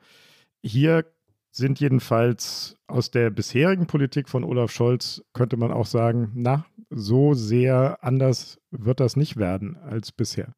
[0.62, 1.04] hier
[1.50, 7.34] sind jedenfalls aus der bisherigen Politik von Olaf Scholz, könnte man auch sagen, na, so
[7.34, 10.54] sehr anders wird das nicht werden als bisher.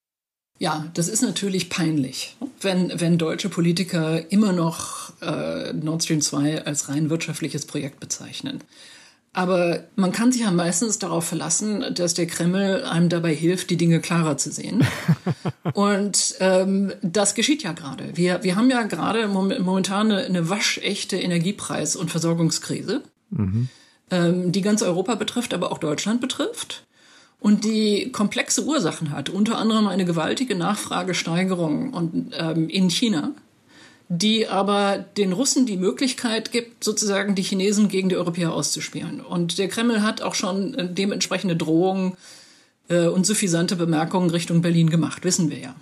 [0.58, 6.64] Ja, das ist natürlich peinlich, wenn, wenn deutsche Politiker immer noch äh, Nord Stream 2
[6.64, 8.62] als rein wirtschaftliches Projekt bezeichnen.
[9.32, 13.76] Aber man kann sich ja meistens darauf verlassen, dass der Kreml einem dabei hilft, die
[13.76, 14.86] Dinge klarer zu sehen.
[15.74, 18.16] Und ähm, das geschieht ja gerade.
[18.16, 23.68] Wir, wir haben ja gerade momentan eine, eine waschechte Energiepreis- und Versorgungskrise, mhm.
[24.14, 26.84] Ähm, die ganz Europa betrifft, aber auch Deutschland betrifft.
[27.40, 33.32] Und die komplexe Ursachen hat, unter anderem eine gewaltige Nachfragesteigerung und, ähm, in China
[34.08, 39.20] die aber den Russen die Möglichkeit gibt, sozusagen die Chinesen gegen die Europäer auszuspielen.
[39.20, 42.14] Und der Kreml hat auch schon äh, dementsprechende Drohungen
[42.88, 45.74] äh, und suffisante Bemerkungen Richtung Berlin gemacht, wissen wir ja.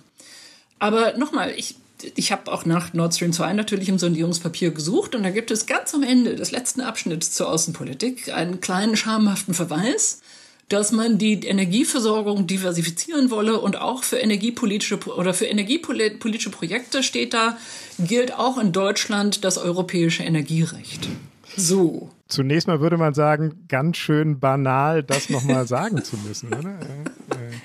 [0.79, 1.75] Aber nochmal, ich,
[2.15, 5.65] ich habe auch nach Nord Stream 2 natürlich im Sondierungspapier gesucht und da gibt es
[5.65, 10.21] ganz am Ende des letzten Abschnitts zur Außenpolitik einen kleinen schamhaften Verweis
[10.69, 17.33] dass man die Energieversorgung diversifizieren wolle und auch für energiepolitische oder für energiepolitische Projekte steht
[17.33, 17.57] da,
[17.99, 21.09] gilt auch in Deutschland das europäische Energierecht.
[21.55, 22.09] So.
[22.27, 26.53] Zunächst mal würde man sagen, ganz schön banal, das nochmal sagen zu müssen.
[26.53, 26.79] Oder?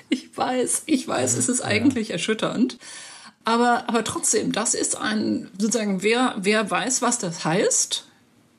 [0.09, 2.77] Ich weiß, ich weiß, es ist eigentlich erschütternd.
[3.49, 8.05] Aber, aber trotzdem, das ist ein, sozusagen, wer, wer weiß, was das heißt,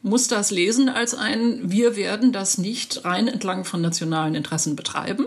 [0.03, 5.27] muss das lesen als ein, wir werden das nicht rein entlang von nationalen Interessen betreiben.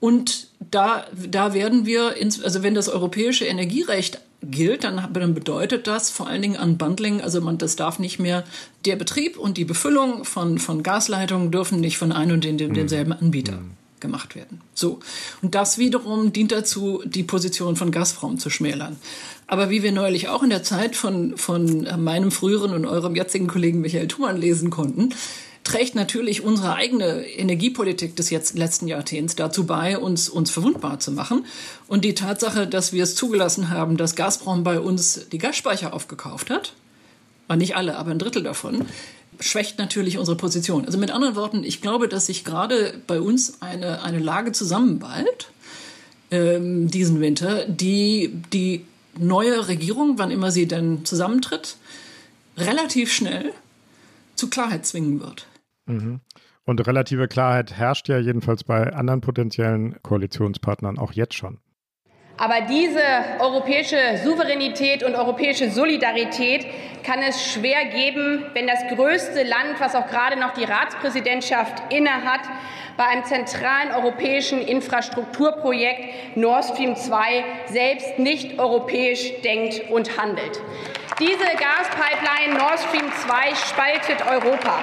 [0.00, 5.86] Und da, da werden wir, ins, also wenn das europäische Energierecht gilt, dann, dann bedeutet
[5.86, 8.42] das vor allen Dingen Unbundling, also man, das darf nicht mehr,
[8.84, 13.12] der Betrieb und die Befüllung von, von Gasleitungen dürfen nicht von einem und dem, demselben
[13.12, 13.85] Anbieter mhm.
[14.00, 14.60] Gemacht werden.
[14.74, 15.00] So.
[15.42, 18.96] Und das wiederum dient dazu, die Position von Gazprom zu schmälern.
[19.46, 23.46] Aber wie wir neulich auch in der Zeit von, von meinem früheren und eurem jetzigen
[23.46, 25.14] Kollegen Michael Thumann lesen konnten,
[25.66, 31.10] trägt natürlich unsere eigene Energiepolitik des jetzt letzten Jahrzehnts dazu bei, uns, uns verwundbar zu
[31.10, 31.44] machen.
[31.88, 36.50] Und die Tatsache, dass wir es zugelassen haben, dass Gazprom bei uns die Gasspeicher aufgekauft
[36.50, 36.74] hat,
[37.48, 38.86] war nicht alle, aber ein Drittel davon,
[39.40, 40.84] schwächt natürlich unsere Position.
[40.84, 45.50] Also mit anderen Worten, ich glaube, dass sich gerade bei uns eine, eine Lage zusammenballt,
[46.30, 48.84] ähm, diesen Winter, die die
[49.18, 51.76] neue Regierung, wann immer sie denn zusammentritt,
[52.56, 53.52] relativ schnell
[54.34, 55.46] zu Klarheit zwingen wird.
[55.86, 56.20] Mhm.
[56.64, 61.58] Und relative Klarheit herrscht ja jedenfalls bei anderen potenziellen Koalitionspartnern auch jetzt schon.
[62.38, 63.02] Aber diese
[63.40, 66.66] europäische Souveränität und europäische Solidarität
[67.02, 72.40] kann es schwer geben, wenn das größte Land, was auch gerade noch die Ratspräsidentschaft innehat,
[72.96, 80.60] bei einem zentralen europäischen Infrastrukturprojekt Nord Stream 2 selbst nicht europäisch denkt und handelt.
[81.18, 84.78] Diese Gaspipeline Nord Stream 2 spaltet Europa.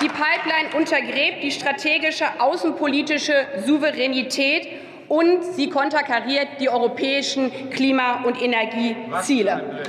[0.00, 4.68] Die Pipeline untergräbt die strategische außenpolitische Souveränität
[5.08, 9.82] und sie konterkariert die europäischen Klima- und Energieziele.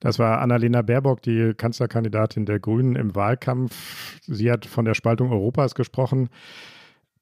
[0.00, 4.20] Das war Annalena Baerbock, die Kanzlerkandidatin der Grünen im Wahlkampf.
[4.26, 6.28] Sie hat von der Spaltung Europas gesprochen.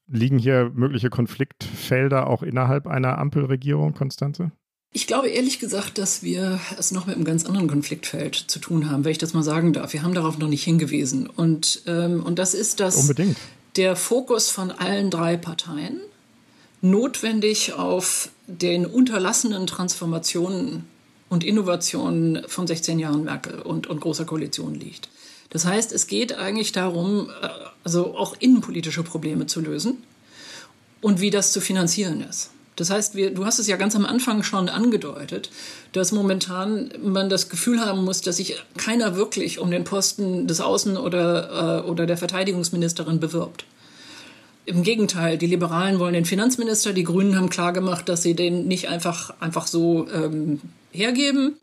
[0.08, 4.52] Liegen hier mögliche Konfliktfelder auch innerhalb einer Ampelregierung, Konstanze?
[4.92, 8.90] Ich glaube ehrlich gesagt, dass wir es noch mit einem ganz anderen Konfliktfeld zu tun
[8.90, 9.92] haben, wenn ich das mal sagen darf.
[9.92, 11.26] Wir haben darauf noch nicht hingewiesen.
[11.26, 13.36] Und, ähm, und das ist das Unbedingt.
[13.76, 16.00] der Fokus von allen drei Parteien
[16.80, 20.84] notwendig auf den unterlassenen Transformationen
[21.28, 25.08] und Innovationen von 16 Jahren Merkel und, und großer Koalition liegt.
[25.50, 27.48] Das heißt, es geht eigentlich darum, äh,
[27.84, 30.02] also auch innenpolitische Probleme zu lösen
[31.00, 32.50] und wie das zu finanzieren ist.
[32.76, 35.50] Das heißt, wir, du hast es ja ganz am Anfang schon angedeutet,
[35.92, 40.60] dass momentan man das Gefühl haben muss, dass sich keiner wirklich um den Posten des
[40.60, 43.64] Außen- oder, äh, oder der Verteidigungsministerin bewirbt.
[44.66, 48.88] Im Gegenteil, die Liberalen wollen den Finanzminister, die Grünen haben klargemacht, dass sie den nicht
[48.88, 51.54] einfach, einfach so ähm, hergeben.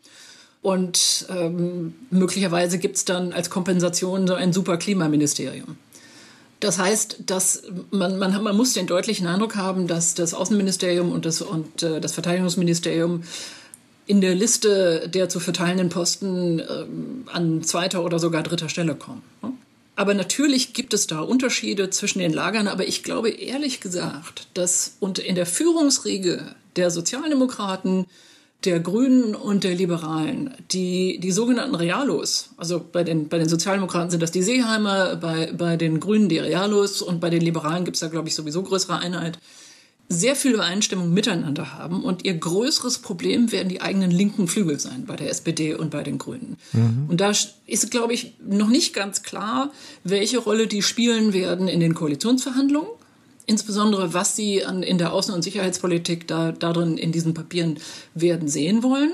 [0.62, 5.76] Und ähm, möglicherweise gibt es dann als Kompensation so ein super Klimaministerium.
[6.60, 11.26] Das heißt, dass man, man, man muss den deutlichen Eindruck haben, dass das Außenministerium und
[11.26, 13.24] das, und, äh, das Verteidigungsministerium
[14.06, 16.64] in der Liste der zu verteilenden Posten äh,
[17.32, 19.22] an zweiter oder sogar dritter Stelle kommen.
[19.96, 22.68] Aber natürlich gibt es da Unterschiede zwischen den Lagern.
[22.68, 28.06] Aber ich glaube ehrlich gesagt, dass und in der Führungsriege der Sozialdemokraten,
[28.64, 34.10] der Grünen und der Liberalen, die, die sogenannten Realos, also bei den, bei den Sozialdemokraten
[34.10, 37.96] sind das die Seeheimer, bei, bei den Grünen die Realos und bei den Liberalen gibt
[37.96, 39.38] es da, glaube ich, sowieso größere Einheit,
[40.14, 45.04] sehr viel Übereinstimmung miteinander haben und ihr größeres Problem werden die eigenen linken Flügel sein
[45.06, 46.56] bei der SPD und bei den Grünen.
[46.72, 47.06] Mhm.
[47.08, 47.32] Und da
[47.66, 49.70] ist, glaube ich, noch nicht ganz klar,
[50.04, 52.90] welche Rolle die spielen werden in den Koalitionsverhandlungen.
[53.46, 57.78] Insbesondere, was sie an, in der Außen- und Sicherheitspolitik da, darin in diesen Papieren
[58.14, 59.12] werden sehen wollen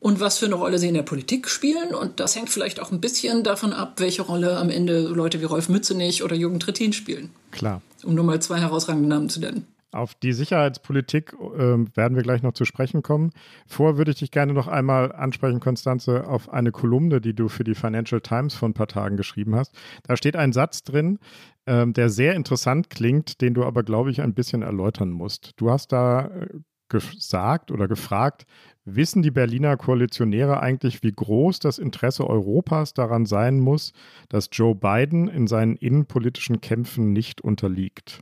[0.00, 1.94] und was für eine Rolle sie in der Politik spielen.
[1.94, 5.44] Und das hängt vielleicht auch ein bisschen davon ab, welche Rolle am Ende Leute wie
[5.44, 7.30] Rolf Mützenich oder Jürgen Trittin spielen.
[7.50, 7.82] Klar.
[8.04, 9.66] Um nur mal zwei herausragende Namen zu nennen.
[9.90, 13.30] Auf die Sicherheitspolitik äh, werden wir gleich noch zu sprechen kommen.
[13.66, 17.64] Vor würde ich dich gerne noch einmal ansprechen, Konstanze, auf eine Kolumne, die du für
[17.64, 19.74] die Financial Times vor ein paar Tagen geschrieben hast.
[20.02, 21.18] Da steht ein Satz drin,
[21.64, 25.52] äh, der sehr interessant klingt, den du aber, glaube ich, ein bisschen erläutern musst.
[25.56, 26.48] Du hast da äh,
[26.90, 28.44] gesagt oder gefragt,
[28.84, 33.92] wissen die Berliner Koalitionäre eigentlich, wie groß das Interesse Europas daran sein muss,
[34.28, 38.20] dass Joe Biden in seinen innenpolitischen Kämpfen nicht unterliegt?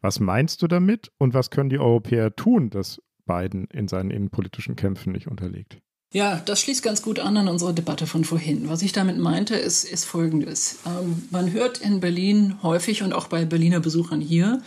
[0.00, 4.76] Was meinst du damit und was können die Europäer tun, dass Biden in seinen innenpolitischen
[4.76, 5.78] Kämpfen nicht unterliegt?
[6.12, 8.70] Ja, das schließt ganz gut an an unsere Debatte von vorhin.
[8.70, 10.78] Was ich damit meinte, ist, ist Folgendes.
[10.86, 14.62] Ähm, man hört in Berlin häufig und auch bei Berliner Besuchern hier,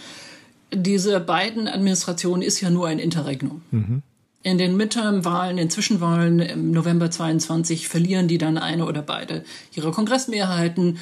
[0.72, 3.62] diese beiden Administrationen ist ja nur ein Interregnum.
[3.72, 4.04] Mhm.
[4.44, 9.92] In den Midterm-Wahlen, den Zwischenwahlen im November 22 verlieren die dann eine oder beide ihre
[9.92, 10.98] Kongressmehrheiten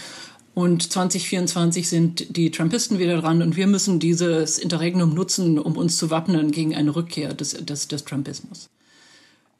[0.60, 5.95] und 2024 sind die Trumpisten wieder dran und wir müssen dieses Interregnum nutzen, um uns
[5.95, 8.67] zu wappnen gegen eine Rückkehr des, des, des Trumpismus.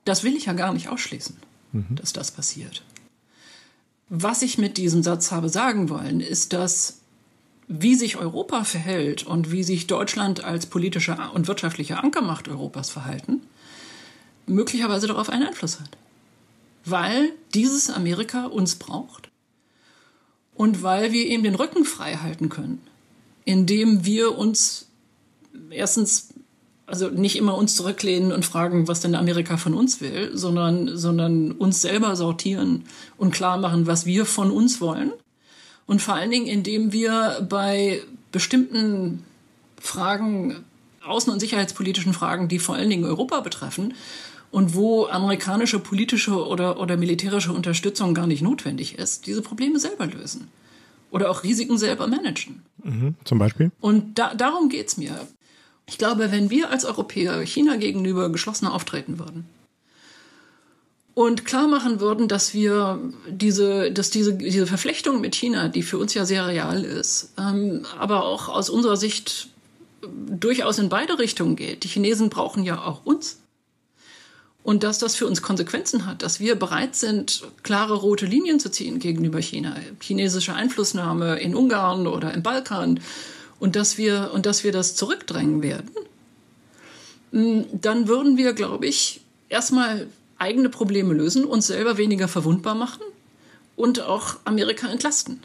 [0.04, 1.38] Das will ich ja gar nicht ausschließen,
[1.72, 1.96] mhm.
[1.96, 2.84] dass das passiert.
[4.10, 7.00] Was ich mit diesem Satz habe sagen wollen, ist, dass
[7.70, 13.44] wie sich Europa verhält und wie sich Deutschland als politische und wirtschaftliche Ankermacht Europas verhalten,
[14.48, 15.98] möglicherweise darauf einen Einfluss hat.
[16.84, 19.29] Weil dieses Amerika uns braucht
[20.60, 22.82] und weil wir ihm den Rücken frei halten können,
[23.45, 24.88] indem wir uns
[25.69, 26.34] erstens
[26.86, 31.54] also nicht immer uns zurücklehnen und fragen, was denn Amerika von uns will, sondern, sondern
[31.54, 32.84] uns selber sortieren
[33.15, 35.13] und klar machen, was wir von uns wollen.
[35.86, 38.02] Und vor allen Dingen, indem wir bei
[38.34, 39.23] bestimmten
[39.79, 40.65] Fragen,
[41.06, 43.93] außen- und sicherheitspolitischen Fragen, die vor allen Dingen Europa betreffen,
[44.52, 50.08] und wo amerikanische politische oder, oder militärische Unterstützung gar nicht notwendig ist, diese Probleme selber
[50.08, 50.47] lösen
[51.12, 52.63] oder auch Risiken selber managen.
[52.83, 53.71] Mhm, zum Beispiel?
[53.79, 55.27] Und da, darum geht's mir.
[55.87, 59.45] Ich glaube, wenn wir als Europäer China gegenüber geschlossener auftreten würden
[61.15, 65.97] und klar machen würden, dass wir diese, dass diese, diese Verflechtung mit China, die für
[65.97, 69.50] uns ja sehr real ist, ähm, aber auch aus unserer Sicht
[70.02, 71.83] durchaus in beide Richtungen geht.
[71.83, 73.39] Die Chinesen brauchen ja auch uns.
[74.62, 78.69] Und dass das für uns Konsequenzen hat, dass wir bereit sind, klare rote Linien zu
[78.69, 83.00] ziehen gegenüber China, chinesische Einflussnahme in Ungarn oder im Balkan,
[83.60, 85.91] und dass wir, und dass wir das zurückdrängen werden,
[87.31, 93.04] mm, dann würden wir, glaube ich, erstmal eigene Probleme lösen, uns selber weniger verwundbar machen
[93.75, 95.41] und auch Amerika entlasten.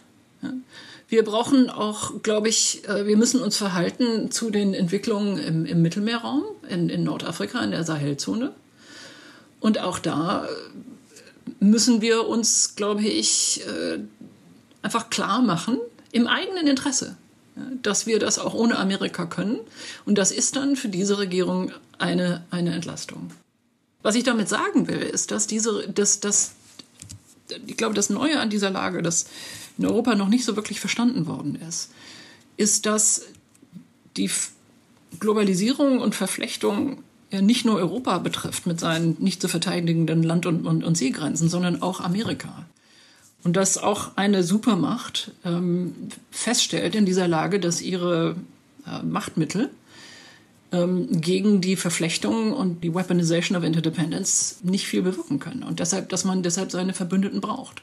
[1.14, 5.80] Wir brauchen auch, glaube ich, äh, wir müssen uns verhalten zu den Entwicklungen im, im
[5.80, 8.52] Mittelmeerraum, in, in Nordafrika, in der Sahelzone.
[9.60, 10.48] Und auch da äh,
[11.60, 14.00] müssen wir uns, glaube ich, äh,
[14.82, 15.78] einfach klar machen,
[16.10, 17.16] im eigenen Interesse,
[17.80, 19.60] dass wir das auch ohne Amerika können.
[20.06, 23.30] Und das ist dann für diese Regierung eine, eine Entlastung.
[24.02, 26.54] Was ich damit sagen will, ist, dass diese, dass, dass,
[27.68, 29.26] ich glaube, das Neue an dieser Lage, das
[29.78, 31.90] in Europa noch nicht so wirklich verstanden worden ist,
[32.56, 33.22] ist, dass
[34.16, 34.30] die
[35.18, 40.66] Globalisierung und Verflechtung ja nicht nur Europa betrifft mit seinen nicht zu verteidigenden Land- und,
[40.66, 42.66] und, und Seegrenzen, sondern auch Amerika.
[43.42, 45.94] Und dass auch eine Supermacht ähm,
[46.30, 48.36] feststellt in dieser Lage, dass ihre
[48.86, 49.70] äh, Machtmittel
[50.72, 55.62] ähm, gegen die Verflechtung und die Weaponization of Interdependence nicht viel bewirken können.
[55.62, 57.82] Und deshalb, dass man deshalb seine Verbündeten braucht.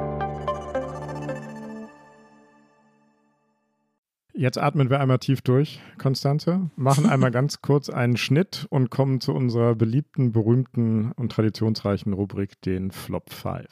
[4.41, 9.21] Jetzt atmen wir einmal tief durch, Konstanze, machen einmal ganz kurz einen Schnitt und kommen
[9.21, 13.67] zu unserer beliebten, berühmten und traditionsreichen Rubrik, den Flop 5.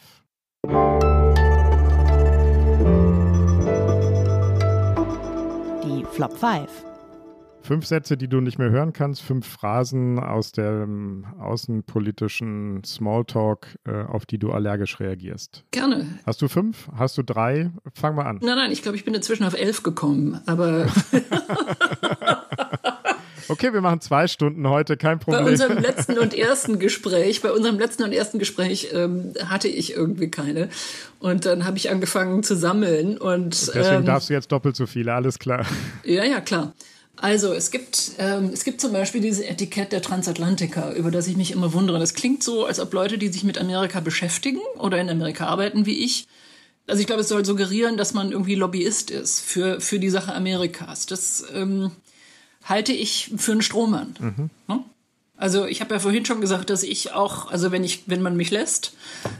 [5.85, 6.69] Die Flop 5.
[7.69, 14.05] Fünf Sätze, die du nicht mehr hören kannst, fünf Phrasen aus dem außenpolitischen Smalltalk, äh,
[14.05, 15.65] auf die du allergisch reagierst.
[15.69, 16.07] Gerne.
[16.25, 16.89] Hast du fünf?
[16.97, 17.69] Hast du drei?
[17.93, 18.39] Fang mal an.
[18.41, 20.87] Nein, nein, ich glaube, ich bin inzwischen auf elf gekommen, aber.
[23.51, 25.43] Okay, wir machen zwei Stunden heute, kein Problem.
[25.43, 29.93] Bei unserem letzten und ersten Gespräch, bei unserem letzten und ersten Gespräch ähm, hatte ich
[29.93, 30.69] irgendwie keine.
[31.17, 34.75] Und dann habe ich angefangen zu sammeln und, und deswegen ähm, darfst du jetzt doppelt
[34.75, 35.65] so viele, alles klar.
[36.03, 36.75] Ja, ja, klar.
[37.21, 41.35] Also es gibt, ähm, es gibt zum Beispiel dieses Etikett der Transatlantiker, über das ich
[41.35, 41.99] mich immer wundere.
[41.99, 45.85] Das klingt so, als ob Leute, die sich mit Amerika beschäftigen oder in Amerika arbeiten
[45.85, 46.27] wie ich,
[46.87, 50.33] also ich glaube, es soll suggerieren, dass man irgendwie Lobbyist ist für, für die Sache
[50.33, 51.05] Amerikas.
[51.05, 51.91] Das ähm,
[52.63, 54.15] halte ich für einen Strohmann.
[54.19, 54.49] Mhm.
[54.67, 54.83] Ne?
[55.39, 58.35] Also ich habe ja vorhin schon gesagt, dass ich auch, also wenn ich, wenn man
[58.35, 58.91] mich lässt,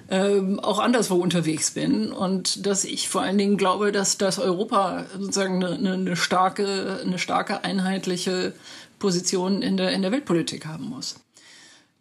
[0.10, 5.06] ähm, auch anderswo unterwegs bin und dass ich vor allen Dingen glaube, dass das Europa
[5.20, 8.54] sozusagen eine, eine starke, eine starke einheitliche
[8.98, 11.16] Position in der in der Weltpolitik haben muss.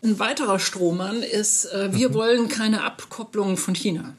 [0.00, 2.14] Ein weiterer Strohmann ist, äh, wir mhm.
[2.14, 4.14] wollen keine Abkopplung von China.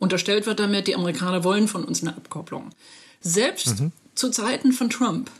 [0.00, 2.70] Unterstellt wird damit, die Amerikaner wollen von uns eine Abkopplung.
[3.20, 3.92] Selbst mhm.
[4.16, 5.30] zu Zeiten von Trump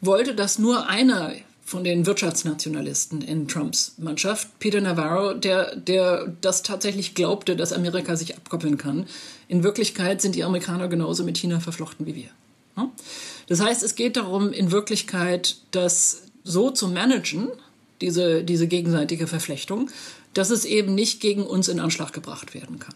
[0.00, 1.34] wollte das nur einer
[1.64, 8.16] von den Wirtschaftsnationalisten in Trumps Mannschaft, Peter Navarro, der, der das tatsächlich glaubte, dass Amerika
[8.16, 9.06] sich abkoppeln kann.
[9.48, 12.30] In Wirklichkeit sind die Amerikaner genauso mit China verflochten wie wir.
[13.48, 17.48] Das heißt, es geht darum, in Wirklichkeit das so zu managen,
[18.00, 19.90] diese, diese gegenseitige Verflechtung,
[20.34, 22.94] dass es eben nicht gegen uns in Anschlag gebracht werden kann.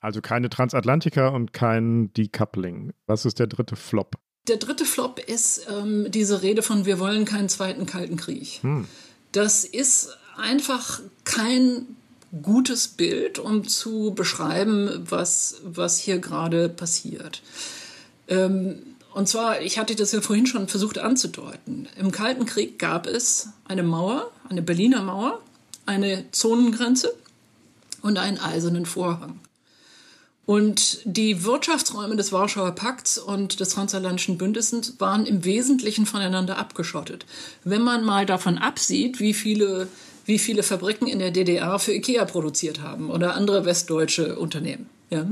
[0.00, 2.92] Also keine Transatlantiker und kein Decoupling.
[3.06, 4.16] Was ist der dritte Flop?
[4.48, 8.60] Der dritte Flop ist ähm, diese Rede von wir wollen keinen zweiten Kalten Krieg.
[8.62, 8.86] Hm.
[9.32, 11.96] Das ist einfach kein
[12.42, 17.42] gutes Bild, um zu beschreiben, was, was hier gerade passiert.
[18.28, 18.82] Ähm,
[19.14, 21.88] und zwar, ich hatte das ja vorhin schon versucht anzudeuten.
[21.96, 25.40] Im Kalten Krieg gab es eine Mauer, eine Berliner Mauer,
[25.86, 27.14] eine Zonengrenze
[28.02, 29.38] und einen eisernen Vorhang.
[30.46, 37.24] Und die Wirtschaftsräume des Warschauer Pakts und des Transatlantischen Bündnisses waren im Wesentlichen voneinander abgeschottet.
[37.64, 39.88] Wenn man mal davon absieht, wie viele,
[40.26, 44.90] wie viele Fabriken in der DDR für IKEA produziert haben oder andere westdeutsche Unternehmen.
[45.08, 45.26] Ja?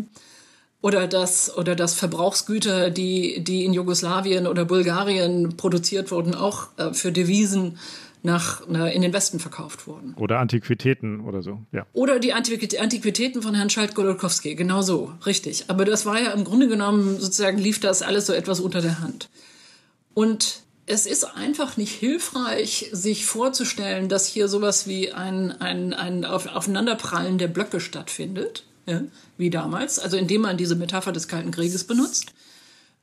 [0.81, 6.93] Oder dass, oder dass Verbrauchsgüter, die, die in Jugoslawien oder Bulgarien produziert wurden, auch äh,
[6.93, 7.79] für Devisen
[8.23, 10.15] nach, na, in den Westen verkauft wurden.
[10.15, 11.87] Oder Antiquitäten oder so, ja.
[11.93, 15.65] Oder die Antiquitäten von Herrn Schalt-Golokowski, genau so, richtig.
[15.69, 19.01] Aber das war ja im Grunde genommen, sozusagen lief das alles so etwas unter der
[19.01, 19.29] Hand.
[20.15, 26.25] Und es ist einfach nicht hilfreich, sich vorzustellen, dass hier sowas wie ein, ein, ein
[26.25, 29.03] Aufeinanderprallen der Blöcke stattfindet, ja,
[29.37, 32.33] wie damals, also indem man diese Metapher des Kalten Krieges benutzt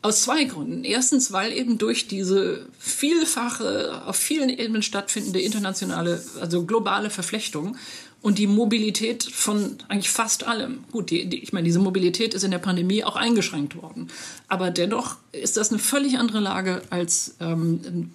[0.01, 0.83] aus zwei Gründen.
[0.83, 7.75] Erstens, weil eben durch diese vielfache, auf vielen Ebenen stattfindende internationale, also globale Verflechtung
[8.21, 10.83] und die Mobilität von eigentlich fast allem.
[10.91, 14.09] Gut, die, die, ich meine, diese Mobilität ist in der Pandemie auch eingeschränkt worden.
[14.47, 18.11] Aber dennoch ist das eine völlig andere Lage als ähm,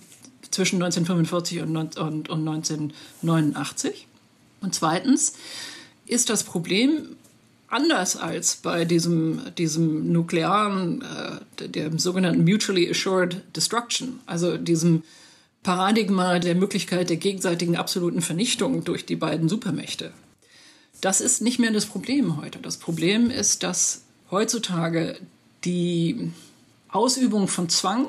[0.50, 4.06] zwischen 1945 und, und, und 1989.
[4.60, 5.34] Und zweitens
[6.06, 7.16] ist das Problem
[7.74, 15.02] anders als bei diesem, diesem nuklearen, äh, dem sogenannten Mutually Assured Destruction, also diesem
[15.64, 20.12] Paradigma der Möglichkeit der gegenseitigen absoluten Vernichtung durch die beiden Supermächte.
[21.00, 22.58] Das ist nicht mehr das Problem heute.
[22.60, 25.18] Das Problem ist, dass heutzutage
[25.64, 26.30] die
[26.88, 28.06] Ausübung von Zwang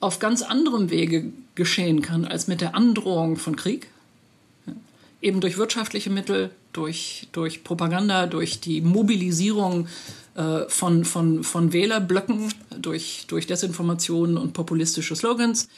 [0.00, 3.88] auf ganz anderem Wege geschehen kann als mit der Androhung von Krieg.
[5.22, 9.88] Eben durch wirtschaftliche Mittel, durch, durch Propaganda, durch die Mobilisierung
[10.34, 15.68] äh, von, von, von Wählerblöcken, durch, durch Desinformationen und populistische Slogans.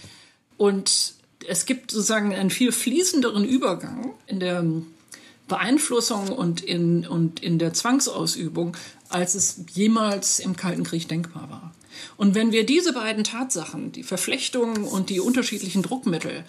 [0.56, 1.14] Und
[1.46, 4.64] es gibt sozusagen einen viel fließenderen Übergang in der
[5.46, 8.76] Beeinflussung und in, und in der Zwangsausübung,
[9.10, 11.74] als es jemals im Kalten Krieg denkbar war.
[12.16, 16.44] Und wenn wir diese beiden Tatsachen, die Verflechtung und die unterschiedlichen Druckmittel,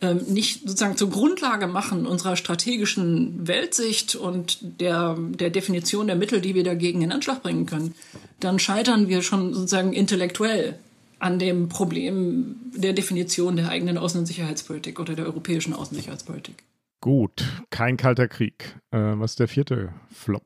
[0.00, 6.40] ähm, nicht sozusagen zur Grundlage machen unserer strategischen Weltsicht und der, der Definition der Mittel,
[6.40, 7.94] die wir dagegen in Anschlag bringen können,
[8.40, 10.78] dann scheitern wir schon sozusagen intellektuell
[11.18, 15.96] an dem Problem der Definition der eigenen Außen- und Sicherheitspolitik oder der europäischen Außen- und
[15.96, 16.62] Sicherheitspolitik.
[17.00, 18.76] Gut, kein kalter Krieg.
[18.90, 20.44] Äh, was ist der vierte Flop?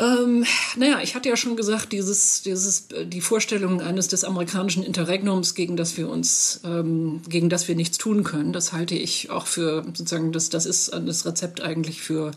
[0.00, 0.46] Ähm,
[0.76, 5.76] naja, ich hatte ja schon gesagt, dieses, dieses, die Vorstellung eines des amerikanischen Interregnums, gegen
[5.76, 9.84] das wir uns, ähm, gegen das wir nichts tun können, das halte ich auch für
[9.84, 12.32] sozusagen, das, das ist das Rezept eigentlich für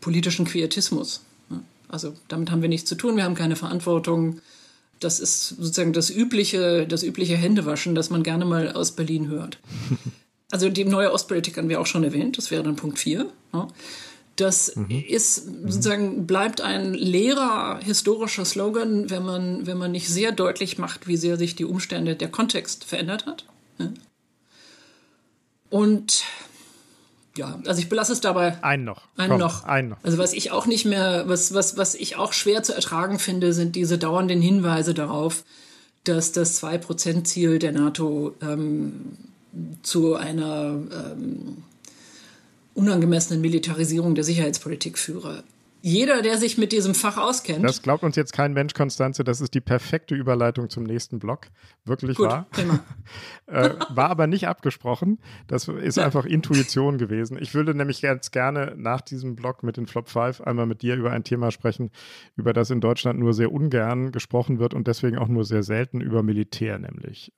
[0.00, 1.20] politischen Quietismus.
[1.88, 4.40] Also damit haben wir nichts zu tun, wir haben keine Verantwortung.
[4.98, 9.58] Das ist sozusagen das übliche, das übliche Händewaschen, das man gerne mal aus Berlin hört.
[10.50, 13.26] Also die neue Ostpolitik haben wir auch schon erwähnt, das wäre dann Punkt 4.
[13.52, 13.68] Ja.
[14.38, 15.04] Das mhm.
[15.08, 21.08] ist sozusagen bleibt ein leerer historischer Slogan, wenn man, wenn man nicht sehr deutlich macht,
[21.08, 23.44] wie sehr sich die Umstände, der Kontext verändert hat.
[25.70, 26.22] Und
[27.36, 28.62] ja, also ich belasse es dabei.
[28.62, 29.02] Einen noch.
[29.16, 29.64] Einen Komm, noch.
[29.64, 29.98] Einen noch.
[30.04, 33.52] Also was ich auch nicht mehr, was, was, was ich auch schwer zu ertragen finde,
[33.52, 35.42] sind diese dauernden Hinweise darauf,
[36.04, 39.16] dass das 2%-Ziel der NATO ähm,
[39.82, 41.64] zu einer ähm,
[42.78, 45.42] unangemessenen Militarisierung der Sicherheitspolitik führe.
[45.80, 47.64] Jeder, der sich mit diesem Fach auskennt.
[47.64, 49.22] Das glaubt uns jetzt kein Mensch, Konstanze.
[49.22, 51.46] Das ist die perfekte Überleitung zum nächsten Block.
[51.84, 52.46] Wirklich Gut, wahr.
[53.46, 55.18] äh, war aber nicht abgesprochen.
[55.46, 56.04] Das ist ja.
[56.04, 57.38] einfach Intuition gewesen.
[57.40, 60.96] Ich würde nämlich ganz gerne nach diesem Block mit den Flop 5 einmal mit dir
[60.96, 61.90] über ein Thema sprechen,
[62.36, 66.00] über das in Deutschland nur sehr ungern gesprochen wird und deswegen auch nur sehr selten
[66.00, 67.32] über Militär, nämlich.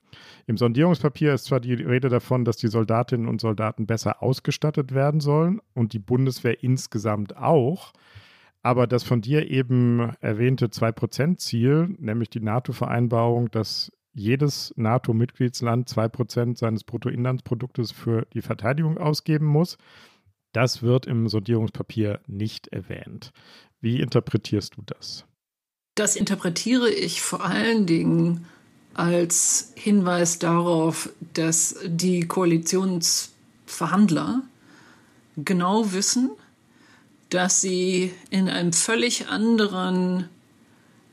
[0.47, 5.19] Im Sondierungspapier ist zwar die Rede davon, dass die Soldatinnen und Soldaten besser ausgestattet werden
[5.19, 7.93] sollen und die Bundeswehr insgesamt auch.
[8.63, 16.83] Aber das von dir eben erwähnte 2-Prozent-Ziel, nämlich die NATO-Vereinbarung, dass jedes NATO-Mitgliedsland 2% seines
[16.83, 19.77] Bruttoinlandsproduktes für die Verteidigung ausgeben muss,
[20.51, 23.31] das wird im Sondierungspapier nicht erwähnt.
[23.79, 25.25] Wie interpretierst du das?
[25.95, 28.45] Das interpretiere ich vor allen Dingen
[28.93, 34.41] als Hinweis darauf, dass die Koalitionsverhandler
[35.37, 36.31] genau wissen,
[37.31, 40.29] dass sie in einem völlig anderen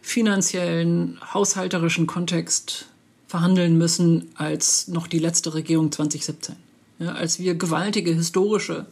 [0.03, 2.87] finanziellen, haushalterischen Kontext
[3.29, 6.57] verhandeln müssen als noch die letzte Regierung 2017.
[6.99, 8.87] Ja, als wir gewaltige historische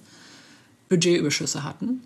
[0.88, 2.02] Budgetüberschüsse hatten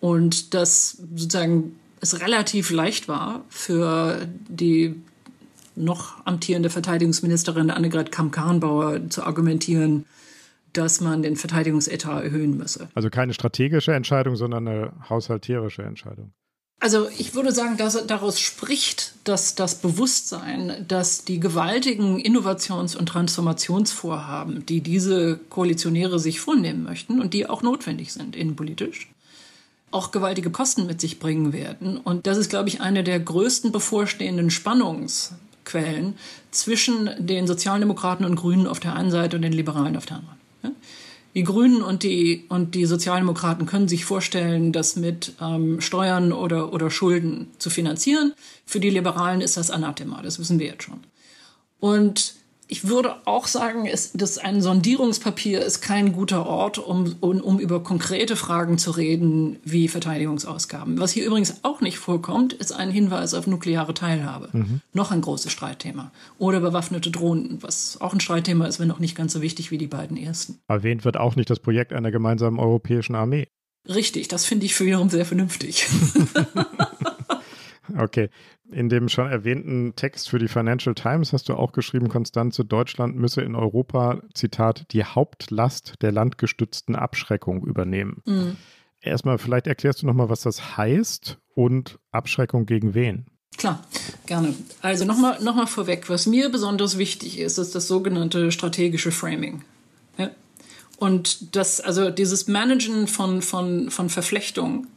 [0.00, 4.96] und dass sozusagen es relativ leicht war für die
[5.76, 10.04] noch amtierende Verteidigungsministerin Annegret Kamm-Karrenbauer zu argumentieren,
[10.76, 12.88] dass man den Verteidigungsetat erhöhen müsse.
[12.94, 16.32] Also keine strategische Entscheidung, sondern eine haushalterische Entscheidung.
[16.78, 23.06] Also ich würde sagen, dass daraus spricht, dass das Bewusstsein, dass die gewaltigen Innovations- und
[23.06, 29.08] Transformationsvorhaben, die diese Koalitionäre sich vornehmen möchten und die auch notwendig sind innenpolitisch,
[29.90, 31.96] auch gewaltige Kosten mit sich bringen werden.
[31.96, 36.14] Und das ist, glaube ich, eine der größten bevorstehenden Spannungsquellen
[36.50, 40.35] zwischen den Sozialdemokraten und Grünen auf der einen Seite und den Liberalen auf der anderen.
[41.34, 46.72] Die Grünen und die, und die Sozialdemokraten können sich vorstellen, das mit ähm, Steuern oder,
[46.72, 48.32] oder Schulden zu finanzieren.
[48.64, 51.00] Für die Liberalen ist das Anathema, das wissen wir jetzt schon.
[51.78, 52.34] Und
[52.68, 57.60] ich würde auch sagen, es, dass ein Sondierungspapier ist kein guter Ort, um, um, um,
[57.60, 60.98] über konkrete Fragen zu reden, wie Verteidigungsausgaben.
[60.98, 64.48] Was hier übrigens auch nicht vorkommt, ist ein Hinweis auf nukleare Teilhabe.
[64.52, 64.80] Mhm.
[64.92, 66.10] Noch ein großes Streitthema.
[66.38, 69.78] Oder bewaffnete Drohnen, was auch ein Streitthema ist, wenn auch nicht ganz so wichtig wie
[69.78, 70.58] die beiden ersten.
[70.66, 73.46] Erwähnt wird auch nicht das Projekt einer gemeinsamen europäischen Armee.
[73.88, 75.86] Richtig, das finde ich für wiederum sehr vernünftig.
[77.98, 78.30] okay.
[78.70, 83.16] In dem schon erwähnten Text für die Financial Times hast du auch geschrieben, Konstanze, Deutschland
[83.16, 88.22] müsse in Europa, Zitat, die Hauptlast der landgestützten Abschreckung übernehmen.
[88.24, 88.56] Mhm.
[89.00, 93.26] Erstmal, vielleicht erklärst du nochmal, was das heißt und Abschreckung gegen wen?
[93.56, 93.84] Klar,
[94.26, 94.54] gerne.
[94.82, 99.62] Also nochmal noch mal vorweg, was mir besonders wichtig ist, ist das sogenannte strategische Framing.
[100.18, 100.30] Ja?
[100.98, 104.88] Und das, also dieses Managen von, von, von Verflechtung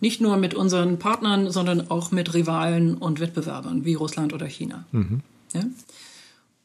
[0.00, 4.84] nicht nur mit unseren Partnern, sondern auch mit Rivalen und Wettbewerbern wie Russland oder China.
[4.92, 5.20] Mhm.
[5.54, 5.64] Ja?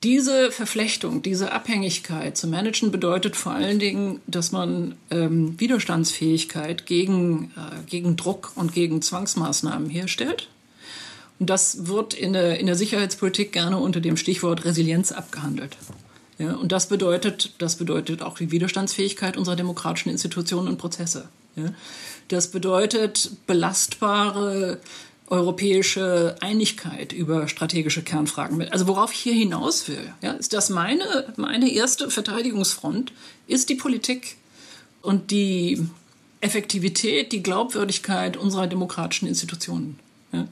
[0.03, 7.51] Diese Verflechtung, diese Abhängigkeit zu managen bedeutet vor allen Dingen, dass man ähm, Widerstandsfähigkeit gegen,
[7.55, 10.47] äh, gegen Druck und gegen Zwangsmaßnahmen herstellt.
[11.39, 15.75] Und das wird in der, in der Sicherheitspolitik gerne unter dem Stichwort Resilienz abgehandelt.
[16.37, 21.29] Ja, und das bedeutet, das bedeutet auch die Widerstandsfähigkeit unserer demokratischen Institutionen und Prozesse.
[21.55, 21.71] Ja.
[22.27, 24.79] Das bedeutet belastbare
[25.27, 28.61] europäische Einigkeit über strategische Kernfragen.
[28.69, 33.11] Also worauf ich hier hinaus will, ja, ist, dass meine, meine erste Verteidigungsfront
[33.47, 34.37] ist die Politik
[35.01, 35.87] und die
[36.41, 39.99] Effektivität, die Glaubwürdigkeit unserer demokratischen Institutionen.
[40.31, 40.47] Ja.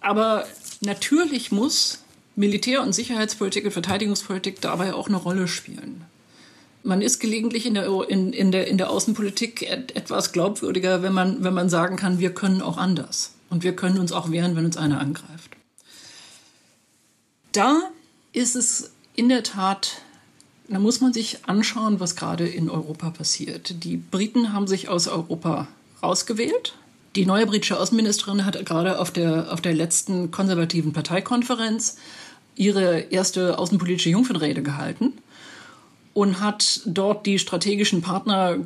[0.00, 0.46] Aber
[0.80, 1.98] natürlich muss
[2.36, 6.03] Militär- und Sicherheitspolitik und Verteidigungspolitik dabei auch eine Rolle spielen
[6.84, 11.42] man ist gelegentlich in der, in, in, der, in der Außenpolitik etwas glaubwürdiger, wenn man,
[11.42, 13.32] wenn man sagen kann, wir können auch anders.
[13.50, 15.56] Und wir können uns auch wehren, wenn uns einer angreift.
[17.52, 17.80] Da
[18.32, 20.02] ist es in der Tat,
[20.68, 23.84] da muss man sich anschauen, was gerade in Europa passiert.
[23.84, 25.68] Die Briten haben sich aus Europa
[26.02, 26.74] rausgewählt.
[27.16, 31.96] Die neue britische Außenministerin hat gerade auf der, auf der letzten konservativen Parteikonferenz
[32.56, 35.14] ihre erste außenpolitische Jungfernrede gehalten
[36.14, 38.58] und hat dort die strategischen Partner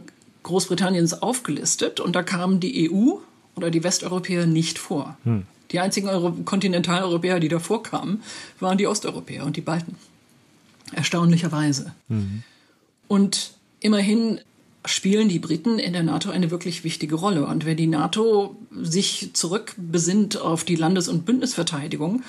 [0.45, 3.17] Großbritanniens aufgelistet und da kamen die EU
[3.57, 5.19] oder die Westeuropäer nicht vor.
[5.25, 5.45] Hm.
[5.73, 8.23] Die einzigen Euro Kontinentaleuropäer, die davor kamen,
[8.61, 9.97] waren die Osteuropäer und die Balten.
[10.93, 11.93] Erstaunlicherweise.
[12.09, 12.43] Mhm.
[13.09, 14.41] Und immerhin
[14.87, 17.47] spielen die Briten in der NATO eine wirklich wichtige Rolle.
[17.47, 22.23] Und wenn die NATO sich zurückbesinnt auf die Landes- und Bündnisverteidigung,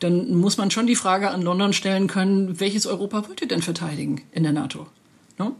[0.00, 3.62] dann muss man schon die Frage an London stellen können, welches Europa wollt ihr denn
[3.62, 4.86] verteidigen in der NATO?
[5.38, 5.56] No?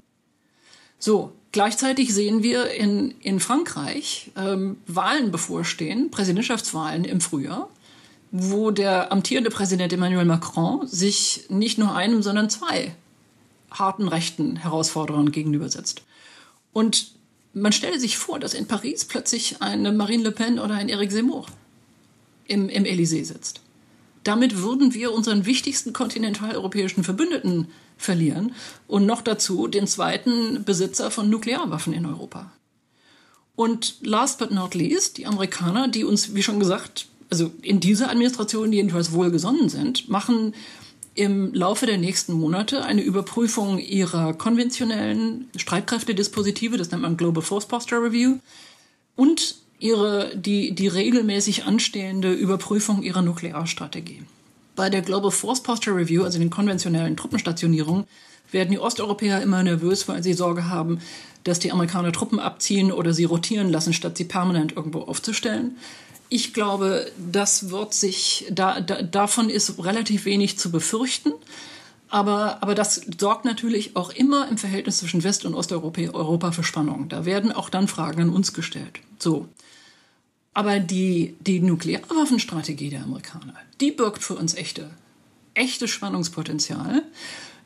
[0.98, 7.68] So, gleichzeitig sehen wir in, in Frankreich ähm, Wahlen bevorstehen, Präsidentschaftswahlen im Frühjahr,
[8.30, 12.94] wo der amtierende Präsident Emmanuel Macron sich nicht nur einem, sondern zwei
[13.70, 16.02] harten rechten Herausforderern gegenübersetzt.
[16.72, 17.12] Und
[17.52, 21.12] man stelle sich vor, dass in Paris plötzlich eine Marine Le Pen oder ein Eric
[21.12, 21.46] Zemmour
[22.46, 23.60] im, im Élysée sitzt.
[24.24, 28.54] Damit würden wir unseren wichtigsten kontinentaleuropäischen Verbündeten verlieren
[28.88, 32.50] und noch dazu den zweiten Besitzer von Nuklearwaffen in Europa.
[33.54, 38.10] Und last but not least, die Amerikaner, die uns, wie schon gesagt, also in dieser
[38.10, 40.54] Administration jedenfalls wohlgesonnen sind, machen
[41.14, 47.66] im Laufe der nächsten Monate eine Überprüfung ihrer konventionellen Streitkräftedispositive, das nennt man Global Force
[47.66, 48.38] Posture Review,
[49.14, 54.22] und ihre, die, die regelmäßig anstehende Überprüfung ihrer Nuklearstrategie.
[54.76, 58.04] Bei der Global Force Posture Review, also den konventionellen Truppenstationierungen,
[58.50, 61.00] werden die Osteuropäer immer nervös, weil sie Sorge haben,
[61.44, 65.76] dass die Amerikaner Truppen abziehen oder sie rotieren lassen, statt sie permanent irgendwo aufzustellen.
[66.30, 71.32] Ich glaube, das wird sich, da, da, davon ist relativ wenig zu befürchten.
[72.08, 76.62] Aber, aber das sorgt natürlich auch immer im Verhältnis zwischen West- und Osteuropa Europa für
[76.62, 77.08] Spannung.
[77.08, 79.00] Da werden auch dann Fragen an uns gestellt.
[79.18, 79.48] So.
[80.54, 84.90] Aber die, die Nuklearwaffenstrategie der Amerikaner, die birgt für uns echte,
[85.54, 87.02] echte Spannungspotenzial.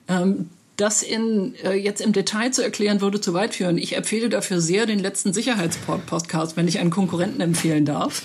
[0.08, 3.78] Ähm, Das in, äh, jetzt im Detail zu erklären, würde zu weit führen.
[3.78, 8.22] Ich empfehle dafür sehr den letzten Sicherheitspodcast, wenn ich einen Konkurrenten empfehlen darf.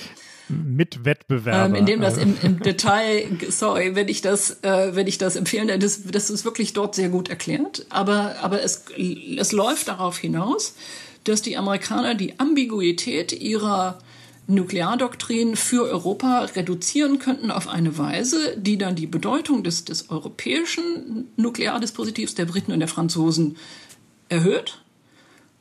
[0.49, 1.65] Mit Wettbewerber.
[1.65, 5.67] Ähm, indem das im, im Detail, sorry, wenn ich das, äh, wenn ich das empfehlen,
[5.79, 7.87] das, das ist wirklich dort sehr gut erklärt.
[7.89, 8.85] Aber, aber es,
[9.35, 10.75] es läuft darauf hinaus,
[11.23, 13.97] dass die Amerikaner die Ambiguität ihrer
[14.47, 21.29] Nukleardoktrin für Europa reduzieren könnten auf eine Weise, die dann die Bedeutung des, des europäischen
[21.37, 23.57] Nukleardispositivs der Briten und der Franzosen
[24.29, 24.81] erhöht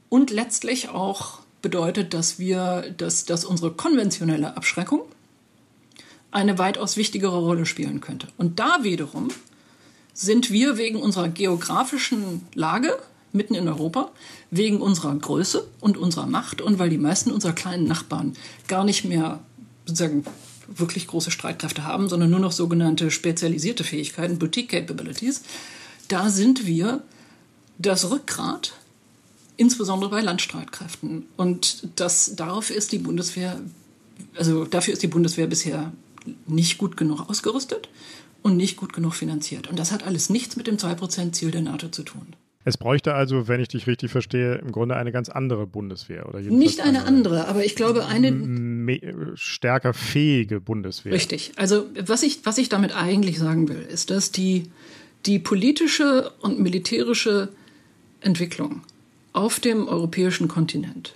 [0.08, 5.02] und letztlich auch bedeutet, dass wir, dass, dass unsere konventionelle Abschreckung
[6.32, 8.26] eine weitaus wichtigere Rolle spielen könnte.
[8.36, 9.28] Und da wiederum
[10.12, 12.98] sind wir wegen unserer geografischen Lage
[13.32, 14.10] mitten in Europa,
[14.52, 18.34] wegen unserer Größe und unserer Macht und weil die meisten unserer kleinen Nachbarn
[18.68, 19.40] gar nicht mehr
[19.86, 20.24] sozusagen
[20.68, 25.42] wirklich große Streitkräfte haben, sondern nur noch sogenannte spezialisierte Fähigkeiten, Boutique Capabilities,
[26.08, 27.02] da sind wir
[27.78, 28.74] das Rückgrat,
[29.56, 31.24] insbesondere bei Landstreitkräften.
[31.38, 33.58] Und das, darauf ist die Bundeswehr,
[34.36, 35.92] also dafür ist die Bundeswehr bisher
[36.46, 37.88] nicht gut genug ausgerüstet
[38.42, 39.66] und nicht gut genug finanziert.
[39.66, 42.34] Und das hat alles nichts mit dem 2%-Ziel der NATO zu tun.
[42.64, 46.28] Es bräuchte also, wenn ich dich richtig verstehe, im Grunde eine ganz andere Bundeswehr.
[46.28, 51.12] Oder Nicht eine, eine andere, aber ich glaube eine stärker fähige Bundeswehr.
[51.12, 51.52] Richtig.
[51.56, 54.70] Also was ich, was ich damit eigentlich sagen will, ist, dass die,
[55.26, 57.48] die politische und militärische
[58.20, 58.82] Entwicklung
[59.32, 61.14] auf dem europäischen Kontinent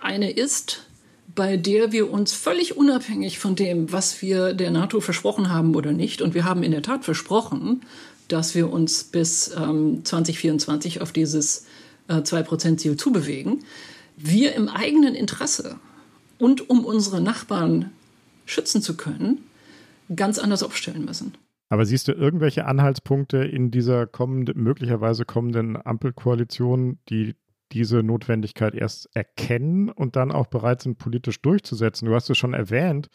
[0.00, 0.86] eine ist,
[1.34, 5.92] bei der wir uns völlig unabhängig von dem, was wir der NATO versprochen haben oder
[5.92, 7.82] nicht, und wir haben in der Tat versprochen,
[8.32, 11.66] dass wir uns bis ähm, 2024 auf dieses
[12.08, 13.64] äh, 2%-Ziel zubewegen,
[14.16, 15.76] wir im eigenen Interesse
[16.38, 17.90] und um unsere Nachbarn
[18.46, 19.38] schützen zu können,
[20.14, 21.34] ganz anders aufstellen müssen.
[21.68, 27.34] Aber siehst du irgendwelche Anhaltspunkte in dieser kommende, möglicherweise kommenden Ampelkoalition, die
[27.72, 32.06] diese Notwendigkeit erst erkennen und dann auch bereit sind, politisch durchzusetzen?
[32.08, 33.08] Du hast es schon erwähnt,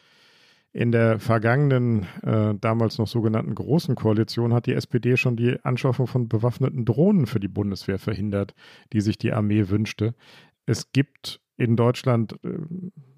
[0.77, 6.05] in der vergangenen, äh, damals noch sogenannten Großen Koalition hat die SPD schon die Anschaffung
[6.05, 8.53] von bewaffneten Drohnen für die Bundeswehr verhindert,
[8.93, 10.13] die sich die Armee wünschte.
[10.67, 12.59] Es gibt in Deutschland, äh,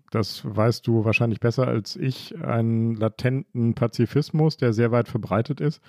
[0.10, 5.82] das weißt du wahrscheinlich besser als ich, einen latenten Pazifismus, der sehr weit verbreitet ist.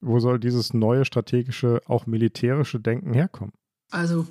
[0.00, 3.52] Wo soll dieses neue strategische, auch militärische Denken herkommen?
[3.92, 4.26] Also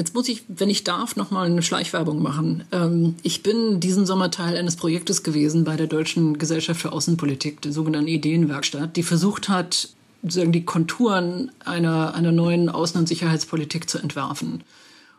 [0.00, 2.64] Jetzt muss ich, wenn ich darf, noch mal eine Schleichwerbung machen.
[2.72, 7.60] Ähm, ich bin diesen Sommer Teil eines Projektes gewesen bei der Deutschen Gesellschaft für Außenpolitik,
[7.60, 9.90] der sogenannten Ideenwerkstatt, die versucht hat,
[10.22, 14.64] sozusagen die Konturen einer, einer neuen Außen- und Sicherheitspolitik zu entwerfen.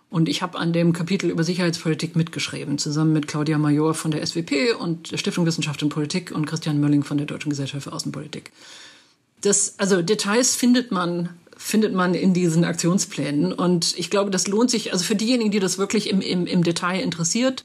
[0.09, 4.25] Und ich habe an dem Kapitel über Sicherheitspolitik mitgeschrieben, zusammen mit Claudia Major von der
[4.25, 7.93] SWP und der Stiftung Wissenschaft und Politik und Christian Mölling von der Deutschen Gesellschaft für
[7.93, 8.51] Außenpolitik.
[9.41, 11.29] Das, also Details findet man
[11.61, 13.53] findet man in diesen Aktionsplänen.
[13.53, 16.63] Und ich glaube, das lohnt sich, also für diejenigen, die das wirklich im, im, im
[16.63, 17.63] Detail interessiert,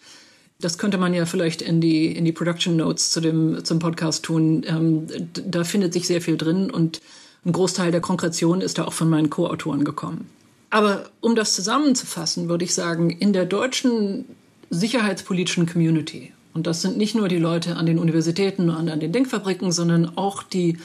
[0.60, 4.22] das könnte man ja vielleicht in die, in die Production Notes zu dem, zum Podcast
[4.24, 4.64] tun.
[4.66, 7.00] Ähm, da findet sich sehr viel drin und
[7.44, 10.28] ein Großteil der Konkretion ist da auch von meinen Co-Autoren gekommen.
[10.70, 14.24] Aber um das zusammenzufassen, würde ich sagen, in der deutschen
[14.70, 19.12] sicherheitspolitischen Community, und das sind nicht nur die Leute an den Universitäten und an den
[19.12, 20.78] Denkfabriken, sondern auch die,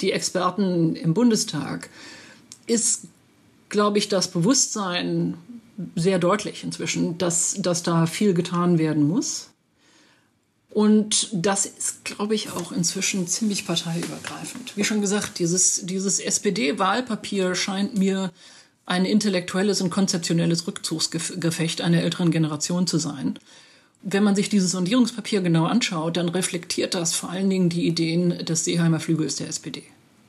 [0.00, 1.88] die Experten im Bundestag,
[2.66, 3.04] ist,
[3.68, 5.34] glaube ich, das Bewusstsein
[5.96, 9.48] sehr deutlich inzwischen, dass, dass da viel getan werden muss.
[10.70, 14.76] Und das ist, glaube ich, auch inzwischen ziemlich parteiübergreifend.
[14.76, 18.32] Wie schon gesagt, dieses, dieses SPD-Wahlpapier scheint mir
[18.86, 23.38] ein intellektuelles und konzeptionelles Rückzugsgefecht einer älteren Generation zu sein.
[24.02, 28.44] Wenn man sich dieses Sondierungspapier genau anschaut, dann reflektiert das vor allen Dingen die Ideen
[28.44, 29.84] des Seeheimer Flügels der SPD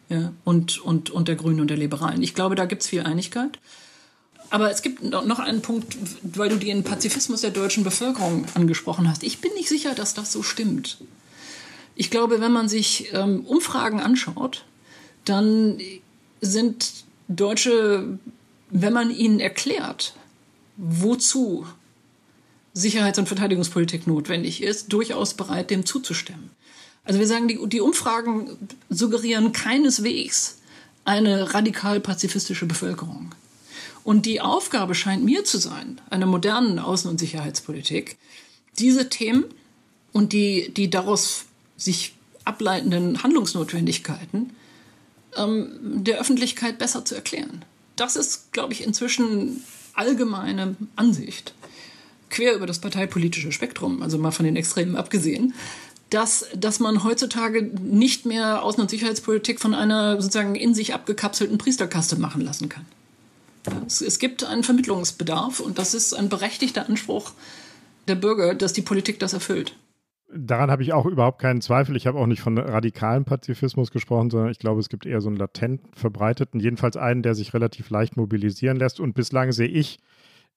[0.09, 2.21] ja, und, und, und der Grünen und der Liberalen.
[2.23, 3.59] Ich glaube, da gibt es viel Einigkeit.
[4.49, 9.23] Aber es gibt noch einen Punkt, weil du den Pazifismus der deutschen Bevölkerung angesprochen hast.
[9.23, 10.99] Ich bin nicht sicher, dass das so stimmt.
[11.95, 14.63] Ich glaube, wenn man sich ähm, Umfragen anschaut,
[15.25, 15.79] dann
[16.41, 18.19] sind Deutsche,
[18.69, 20.13] wenn man ihnen erklärt,
[20.77, 21.65] wozu
[22.73, 26.49] Sicherheits- und Verteidigungspolitik notwendig ist, durchaus bereit, dem zuzustimmen.
[27.05, 28.57] Also wir sagen, die, die Umfragen
[28.89, 30.59] suggerieren keineswegs
[31.05, 33.35] eine radikal pazifistische Bevölkerung.
[34.03, 38.17] Und die Aufgabe scheint mir zu sein, einer modernen Außen- und Sicherheitspolitik,
[38.79, 39.45] diese Themen
[40.11, 41.45] und die, die daraus
[41.77, 42.13] sich
[42.45, 44.51] ableitenden Handlungsnotwendigkeiten
[45.37, 47.63] ähm, der Öffentlichkeit besser zu erklären.
[47.95, 51.53] Das ist, glaube ich, inzwischen allgemeine Ansicht,
[52.29, 55.53] quer über das parteipolitische Spektrum, also mal von den Extremen abgesehen,
[56.13, 61.57] dass, dass man heutzutage nicht mehr Außen- und Sicherheitspolitik von einer sozusagen in sich abgekapselten
[61.57, 62.85] Priesterkaste machen lassen kann.
[63.87, 67.31] Es, es gibt einen Vermittlungsbedarf und das ist ein berechtigter Anspruch
[68.07, 69.75] der Bürger, dass die Politik das erfüllt.
[70.35, 71.95] Daran habe ich auch überhaupt keinen Zweifel.
[71.95, 75.29] Ich habe auch nicht von radikalen Pazifismus gesprochen, sondern ich glaube, es gibt eher so
[75.29, 78.99] einen latent verbreiteten, jedenfalls einen, der sich relativ leicht mobilisieren lässt.
[78.99, 79.99] Und bislang sehe ich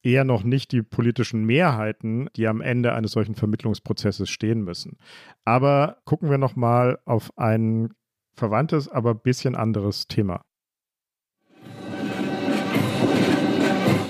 [0.02, 4.98] eher noch nicht die politischen Mehrheiten, die am Ende eines solchen Vermittlungsprozesses stehen müssen.
[5.44, 7.90] Aber gucken wir noch mal auf ein
[8.34, 10.42] verwandtes, aber bisschen anderes Thema.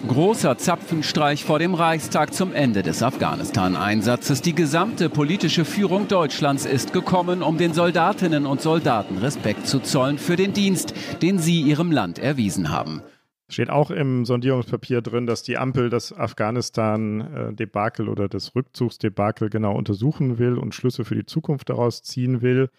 [0.08, 4.40] Großer Zapfenstreich vor dem Reichstag zum Ende des Afghanistan-Einsatzes.
[4.40, 10.16] Die gesamte politische Führung Deutschlands ist gekommen, um den Soldatinnen und Soldaten Respekt zu zollen
[10.18, 13.02] für den Dienst, den sie ihrem Land erwiesen haben.
[13.48, 20.38] Steht auch im Sondierungspapier drin, dass die Ampel das Afghanistan-Debakel oder das Rückzugsdebakel genau untersuchen
[20.38, 22.70] will und Schlüsse für die Zukunft daraus ziehen will.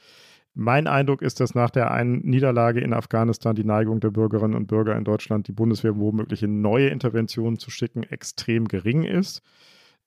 [0.54, 4.66] Mein Eindruck ist, dass nach der einen Niederlage in Afghanistan die Neigung der Bürgerinnen und
[4.66, 9.44] Bürger in Deutschland, die Bundeswehr womöglich in neue Interventionen zu schicken, extrem gering ist.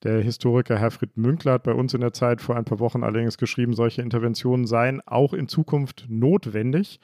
[0.03, 3.39] Der Historiker Herfried Münkler hat bei uns in der Zeit vor ein paar Wochen allerdings
[3.39, 7.01] geschrieben, solche Interventionen seien auch in Zukunft notwendig.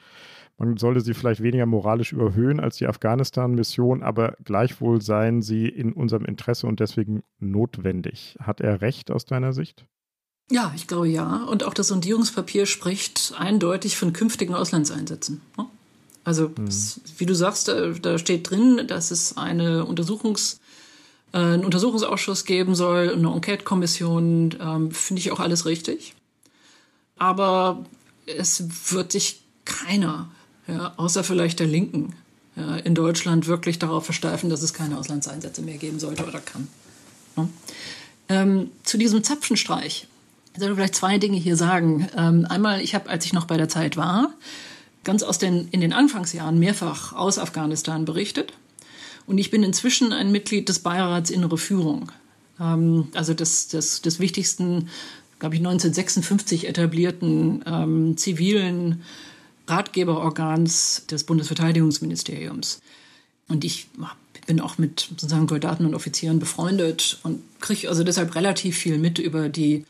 [0.57, 5.93] Man solle sie vielleicht weniger moralisch überhöhen als die Afghanistan-Mission, aber gleichwohl seien sie in
[5.93, 8.37] unserem Interesse und deswegen notwendig.
[8.39, 9.85] Hat er recht aus deiner Sicht?
[10.49, 11.43] Ja, ich glaube ja.
[11.43, 15.41] Und auch das Sondierungspapier spricht eindeutig von künftigen Auslandseinsätzen.
[15.57, 15.67] Ne?
[16.23, 16.69] Also, mhm.
[17.17, 20.59] wie du sagst, da, da, steht drin, dass es eine Untersuchungs,
[21.33, 24.55] äh, einen Untersuchungsausschuss geben soll, eine Enquete-Kommission.
[24.59, 26.15] Ähm, Finde ich auch alles richtig.
[27.17, 27.85] Aber
[28.25, 30.29] es wird sich keiner,
[30.67, 32.13] ja, außer vielleicht der Linken,
[32.55, 36.67] ja, in Deutschland wirklich darauf versteifen, dass es keine Auslandseinsätze mehr geben sollte oder kann.
[37.35, 37.49] Ne?
[38.29, 40.07] Ähm, zu diesem Zapfenstreich
[40.57, 42.09] ich sollte vielleicht zwei Dinge hier sagen.
[42.17, 44.33] Ähm, einmal, ich habe, als ich noch bei der Zeit war,
[45.03, 48.53] ganz aus den, in den Anfangsjahren mehrfach aus Afghanistan berichtet.
[49.27, 52.11] Und ich bin inzwischen ein Mitglied des Beirats Innere Führung.
[52.59, 54.89] Ähm, also des, des, des wichtigsten,
[55.37, 59.03] glaube ich, 1956 etablierten ähm, zivilen
[59.67, 62.81] Ratgeberorgans des Bundesverteidigungsministeriums.
[63.47, 63.87] Und ich
[64.45, 69.19] bin auch mit sozusagen Soldaten und Offizieren befreundet und kriege also deshalb relativ viel mit
[69.19, 69.85] über die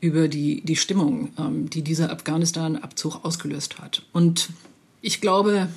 [0.00, 4.02] über die, die Stimmung, ähm, die dieser Afghanistan-Abzug ausgelöst hat.
[4.12, 4.48] Und
[5.02, 5.68] ich glaube,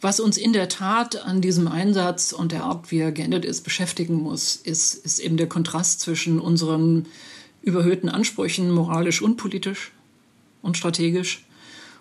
[0.00, 3.62] was uns in der Tat an diesem Einsatz und der Art, wie er geendet ist,
[3.62, 7.06] beschäftigen muss, ist, ist eben der Kontrast zwischen unseren
[7.62, 9.92] überhöhten Ansprüchen, moralisch und politisch
[10.62, 11.44] und strategisch,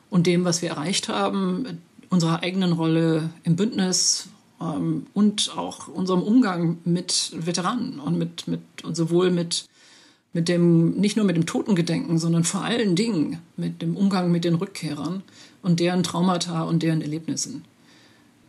[0.09, 1.79] und dem, was wir erreicht haben,
[2.09, 4.29] unserer eigenen Rolle im Bündnis
[4.61, 9.65] ähm, und auch unserem Umgang mit Veteranen und mit, mit und sowohl mit
[10.33, 14.45] mit dem, nicht nur mit dem Totengedenken, sondern vor allen Dingen mit dem Umgang mit
[14.45, 15.23] den Rückkehrern
[15.61, 17.65] und deren Traumata und deren Erlebnissen.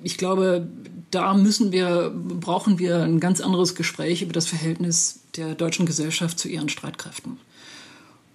[0.03, 0.67] Ich glaube,
[1.11, 6.39] da müssen wir, brauchen wir ein ganz anderes Gespräch über das Verhältnis der deutschen Gesellschaft
[6.39, 7.39] zu ihren Streitkräften.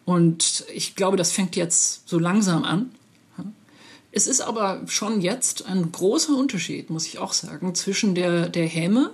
[0.05, 2.91] Und ich glaube, das fängt jetzt so langsam an.
[4.15, 8.65] Es ist aber schon jetzt ein großer Unterschied, muss ich auch sagen, zwischen der, der
[8.65, 9.11] Häme,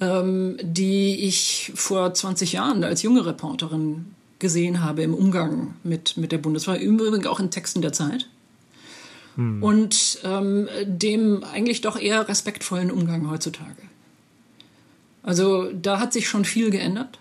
[0.00, 4.06] ähm, die ich vor 20 Jahren als junge Reporterin
[4.40, 8.28] gesehen habe im Umgang mit, mit der Bundeswehr, im Übrigen auch in Texten der Zeit.
[9.36, 9.62] Hm.
[9.62, 13.82] Und ähm, dem eigentlich doch eher respektvollen Umgang heutzutage.
[15.22, 17.20] Also da hat sich schon viel geändert.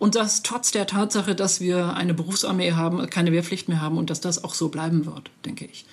[0.00, 4.10] Und das trotz der Tatsache, dass wir eine Berufsarmee haben, keine Wehrpflicht mehr haben und
[4.10, 5.84] dass das auch so bleiben wird, denke ich.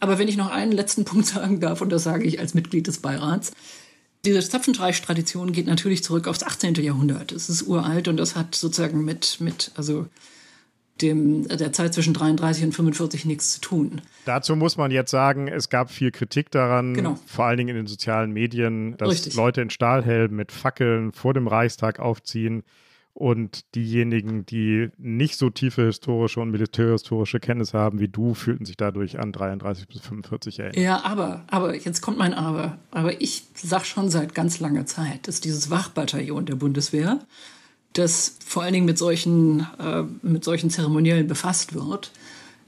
[0.00, 2.86] Aber wenn ich noch einen letzten Punkt sagen darf, und das sage ich als Mitglied
[2.86, 3.52] des Beirats,
[4.24, 6.74] diese Zapfenstreich-Tradition geht natürlich zurück aufs 18.
[6.74, 7.30] Jahrhundert.
[7.30, 10.06] Es ist uralt und das hat sozusagen mit, mit also
[11.00, 14.00] dem, der Zeit zwischen 33 und 45 nichts zu tun.
[14.24, 17.18] Dazu muss man jetzt sagen, es gab viel Kritik daran, genau.
[17.26, 19.34] vor allen Dingen in den sozialen Medien, dass Richtig.
[19.34, 22.62] Leute in Stahlhelmen mit Fackeln vor dem Reichstag aufziehen.
[23.16, 28.76] Und diejenigen, die nicht so tiefe historische und militärhistorische Kenntnisse haben wie du, fühlten sich
[28.76, 30.76] dadurch an 33 bis 45 erinnert.
[30.76, 32.76] Ja, aber, aber, jetzt kommt mein Aber.
[32.90, 37.20] Aber ich sage schon seit ganz langer Zeit, dass dieses Wachbataillon der Bundeswehr,
[37.94, 42.12] das vor allen Dingen mit solchen, äh, mit solchen Zeremoniellen befasst wird,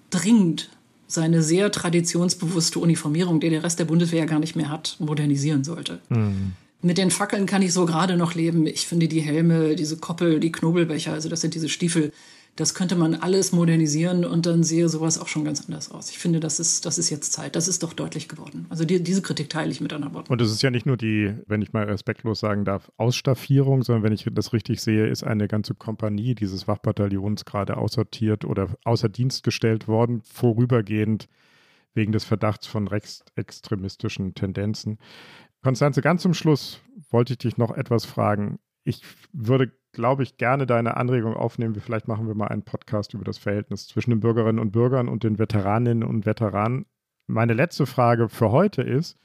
[0.09, 0.71] dringend
[1.07, 6.01] seine sehr traditionsbewusste Uniformierung, die der Rest der Bundeswehr gar nicht mehr hat, modernisieren sollte.
[6.09, 6.53] Mhm.
[6.81, 8.67] Mit den Fackeln kann ich so gerade noch leben.
[8.67, 12.13] Ich finde die Helme, diese Koppel, die Knobelbecher, also das sind diese Stiefel,
[12.59, 16.11] Das könnte man alles modernisieren und dann sehe sowas auch schon ganz anders aus.
[16.11, 17.55] Ich finde, das ist, das ist jetzt Zeit.
[17.55, 18.67] Das ist doch deutlich geworden.
[18.69, 20.33] Also die, diese Kritik teile ich mit anderen Worten.
[20.33, 24.03] Und es ist ja nicht nur die, wenn ich mal respektlos sagen darf, Ausstaffierung, sondern
[24.03, 29.09] wenn ich das richtig sehe, ist eine ganze Kompanie dieses Wachbataillons gerade aussortiert oder außer
[29.09, 31.29] Dienst gestellt worden, vorübergehend
[31.95, 34.99] wegen des Verdachts von rechtsextremistischen Tendenzen.
[35.63, 36.81] Konstanze, ganz zum Schluss
[37.11, 38.59] wollte ich dich noch etwas fragen.
[38.85, 39.03] Ich
[39.33, 41.75] würde glaube ich, gerne deine Anregung aufnehmen.
[41.81, 45.25] Vielleicht machen wir mal einen Podcast über das Verhältnis zwischen den Bürgerinnen und Bürgern und
[45.25, 46.87] den Veteraninnen und Veteranen.
[47.27, 49.19] Meine letzte Frage für heute ist,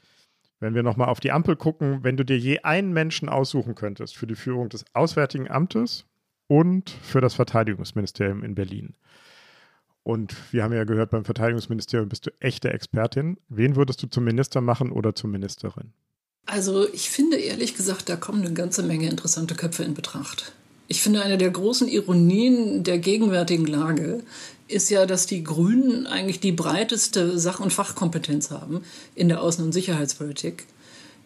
[0.60, 4.16] wenn wir nochmal auf die Ampel gucken, wenn du dir je einen Menschen aussuchen könntest
[4.16, 6.06] für die Führung des Auswärtigen Amtes
[6.46, 8.94] und für das Verteidigungsministerium in Berlin.
[10.02, 13.38] Und wir haben ja gehört, beim Verteidigungsministerium bist du echte Expertin.
[13.48, 15.92] Wen würdest du zum Minister machen oder zur Ministerin?
[16.46, 20.52] Also ich finde ehrlich gesagt, da kommen eine ganze Menge interessante Köpfe in Betracht.
[20.88, 24.22] Ich finde, eine der großen Ironien der gegenwärtigen Lage
[24.68, 28.82] ist ja, dass die Grünen eigentlich die breiteste Sach- und Fachkompetenz haben
[29.14, 30.66] in der Außen- und Sicherheitspolitik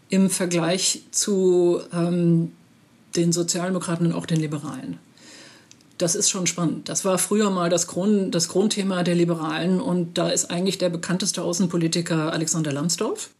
[0.08, 2.52] im Vergleich zu ähm,
[3.16, 4.98] den Sozialdemokraten und auch den Liberalen.
[5.98, 6.88] Das ist schon spannend.
[6.88, 10.90] Das war früher mal das, Grund, das Grundthema der Liberalen und da ist eigentlich der
[10.90, 13.30] bekannteste Außenpolitiker Alexander Lambsdorff,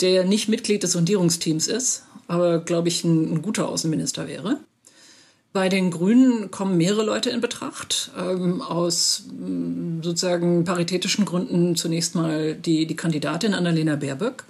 [0.00, 4.58] der nicht Mitglied des Sondierungsteams ist, aber glaube ich ein, ein guter Außenminister wäre.
[5.52, 8.10] Bei den Grünen kommen mehrere Leute in Betracht.
[8.18, 14.44] Ähm, aus mm, sozusagen paritätischen Gründen zunächst mal die, die Kandidatin Annalena Baerbock.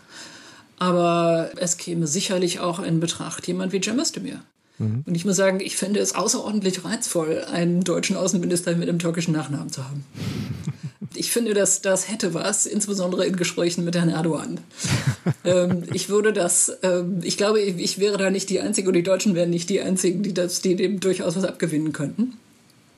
[0.79, 4.41] Aber es käme sicherlich auch in Betracht jemand wie Cem Özdemir.
[4.79, 5.05] Mhm.
[5.07, 9.33] Und ich muss sagen, ich finde es außerordentlich reizvoll, einen deutschen Außenminister mit einem türkischen
[9.33, 10.05] Nachnamen zu haben.
[11.15, 14.61] ich finde, dass das hätte was, insbesondere in Gesprächen mit Herrn Erdogan.
[15.45, 18.95] ähm, ich würde das, ähm, ich glaube, ich, ich, wäre da nicht die Einzige und
[18.95, 22.35] die Deutschen wären nicht die Einzigen, die, das, die dem durchaus was abgewinnen könnten.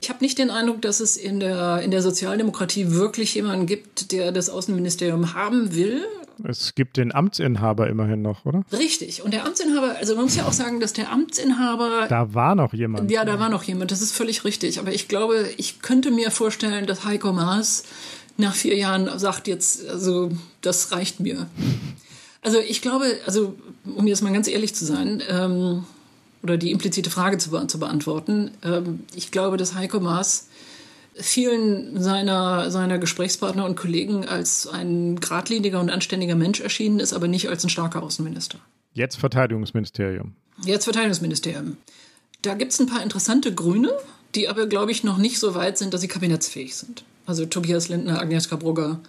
[0.01, 4.13] Ich habe nicht den Eindruck, dass es in der, in der Sozialdemokratie wirklich jemanden gibt,
[4.13, 6.03] der das Außenministerium haben will.
[6.45, 8.65] Es gibt den Amtsinhaber immerhin noch, oder?
[8.73, 9.23] Richtig.
[9.23, 12.07] Und der Amtsinhaber, also man muss ja auch sagen, dass der Amtsinhaber.
[12.09, 13.11] Da war noch jemand.
[13.11, 13.91] Ja, da war noch jemand.
[13.91, 14.79] Das ist völlig richtig.
[14.79, 17.85] Aber ich glaube, ich könnte mir vorstellen, dass Heiko Maas
[18.37, 20.31] nach vier Jahren sagt jetzt, also
[20.61, 21.47] das reicht mir.
[22.41, 23.55] Also ich glaube, also
[23.97, 25.85] um jetzt mal ganz ehrlich zu sein, ähm,
[26.43, 30.48] oder die implizite Frage zu, zu beantworten, ähm, ich glaube, dass Heiko Maas
[31.21, 37.29] vielen seiner, seiner Gesprächspartner und Kollegen als ein geradliniger und anständiger Mensch erschienen ist, aber
[37.29, 38.59] nicht als ein starker Außenminister.
[38.95, 40.35] Jetzt Verteidigungsministerium.
[40.65, 41.77] Jetzt Verteidigungsministerium.
[42.43, 43.91] Da gibt es ein paar interessante Grüne,
[44.35, 47.05] die aber, glaube ich, noch nicht so weit sind, dass sie kabinettsfähig sind.
[47.27, 49.01] Also Tobias Lindner, Agnieszka Brugger,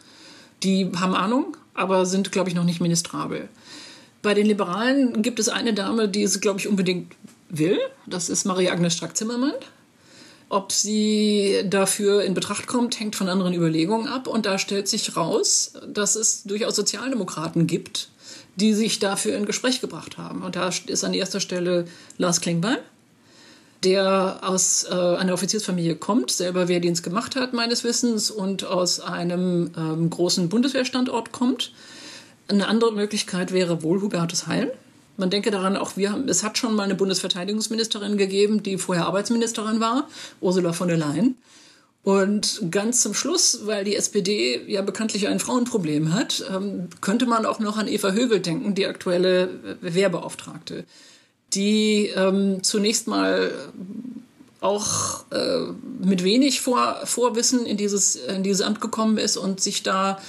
[0.64, 3.48] die haben Ahnung, aber sind, glaube ich, noch nicht ministrabel.
[4.22, 7.16] Bei den Liberalen gibt es eine Dame, die es, glaube ich, unbedingt
[7.50, 7.80] will.
[8.06, 9.54] Das ist Marie-Agnes Strack-Zimmermann.
[10.50, 14.28] Ob sie dafür in Betracht kommt, hängt von anderen Überlegungen ab.
[14.28, 18.10] Und da stellt sich raus, dass es durchaus Sozialdemokraten gibt,
[18.56, 20.42] die sich dafür in Gespräch gebracht haben.
[20.42, 21.86] Und da ist an erster Stelle
[22.18, 22.80] Lars Klingbeil,
[23.84, 29.70] der aus äh, einer Offiziersfamilie kommt, selber Wehrdienst gemacht hat, meines Wissens, und aus einem
[29.78, 31.74] ähm, großen Bundeswehrstandort kommt.
[32.48, 34.74] Eine andere Möglichkeit wäre wohl Hubertus Heil
[35.20, 39.80] man denke daran, auch wir es hat schon mal eine Bundesverteidigungsministerin gegeben, die vorher Arbeitsministerin
[39.80, 40.08] war,
[40.42, 41.36] Ursula von der Leyen.
[42.04, 47.46] Und ganz zum Schluss, weil die SPD ja bekanntlich ein Frauenproblem hat, ähm, könnte man
[47.46, 50.86] auch noch an Eva Högel denken, die aktuelle Wehrbeauftragte,
[51.54, 53.52] die ähm, zunächst mal
[54.62, 59.84] auch äh, mit wenig Vor Vorwissen in dieses, in dieses Amt gekommen ist und sich
[59.84, 60.20] da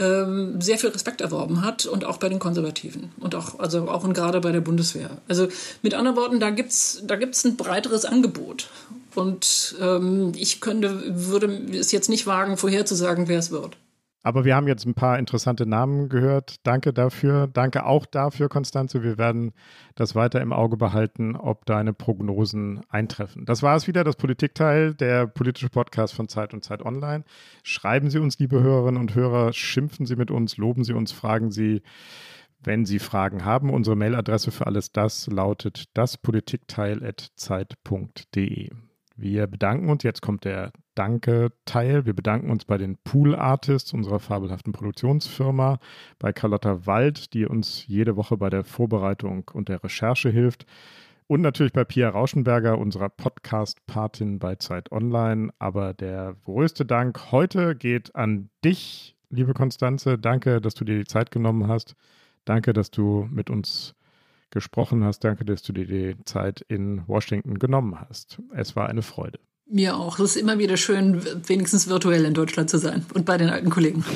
[0.00, 4.02] ähm, sehr viel Respekt erworben hat und auch bei den Konservativen und auch, also auch
[4.02, 5.10] und gerade bei der Bundeswehr.
[5.28, 5.48] Also
[5.82, 8.70] mit anderen Worten, da gibt's da gibt's ein breiteres Angebot.
[9.14, 13.76] Und ähm, ich könnte, würde es jetzt nicht wagen, vorherzusagen, wer es wird.
[14.22, 16.56] Aber wir haben jetzt ein paar interessante Namen gehört.
[16.66, 17.46] Danke dafür.
[17.46, 19.02] Danke auch dafür, Konstanze.
[19.02, 19.52] Wir werden
[19.94, 23.46] das weiter im Auge behalten, ob deine Prognosen eintreffen.
[23.46, 27.24] Das war es wieder, das Politikteil, der politische Podcast von Zeit und Zeit Online.
[27.62, 31.50] Schreiben Sie uns, liebe Hörerinnen und Hörer, schimpfen Sie mit uns, loben Sie uns, fragen
[31.50, 31.80] Sie,
[32.62, 33.70] wenn Sie Fragen haben.
[33.70, 38.68] Unsere Mailadresse für alles das lautet daspolitikteil.zeit.de.
[39.16, 40.02] Wir bedanken uns.
[40.02, 42.04] Jetzt kommt der Danke-Teil.
[42.04, 45.78] Wir bedanken uns bei den Pool Artists unserer fabelhaften Produktionsfirma,
[46.18, 50.66] bei Carlotta Wald, die uns jede Woche bei der Vorbereitung und der Recherche hilft.
[51.26, 55.48] Und natürlich bei Pia Rauschenberger, unserer Podcast-Patin bei Zeit Online.
[55.58, 60.18] Aber der größte Dank heute geht an dich, liebe Konstanze.
[60.18, 61.96] Danke, dass du dir die Zeit genommen hast.
[62.44, 63.94] Danke, dass du mit uns
[64.50, 65.24] gesprochen hast.
[65.24, 68.42] Danke, dass du dir die Zeit in Washington genommen hast.
[68.52, 69.40] Es war eine Freude.
[69.70, 70.18] Mir auch.
[70.18, 73.70] Es ist immer wieder schön, wenigstens virtuell in Deutschland zu sein und bei den alten
[73.70, 74.04] Kollegen.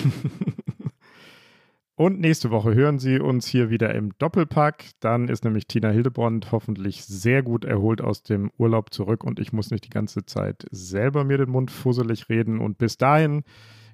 [1.97, 4.85] Und nächste Woche hören Sie uns hier wieder im Doppelpack.
[4.99, 9.53] Dann ist nämlich Tina Hildebond hoffentlich sehr gut erholt aus dem Urlaub zurück und ich
[9.53, 12.59] muss nicht die ganze Zeit selber mir den Mund fusselig reden.
[12.59, 13.45] Und bis dahin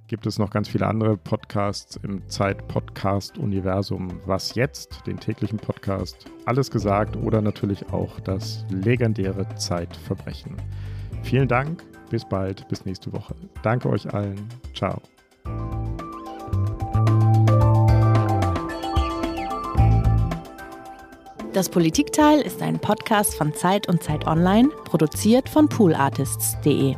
[0.08, 4.20] gibt es noch ganz viele andere Podcasts im Zeit-Podcast-Universum.
[4.24, 5.06] Was jetzt?
[5.06, 6.24] Den täglichen Podcast.
[6.46, 10.56] Alles gesagt oder natürlich auch das legendäre Zeitverbrechen.
[11.22, 11.82] Vielen Dank.
[12.10, 12.66] Bis bald.
[12.68, 13.34] Bis nächste Woche.
[13.62, 14.48] Danke euch allen.
[14.74, 15.00] Ciao.
[21.52, 26.94] Das Politikteil ist ein Podcast von Zeit und Zeit Online, produziert von poolartists.de.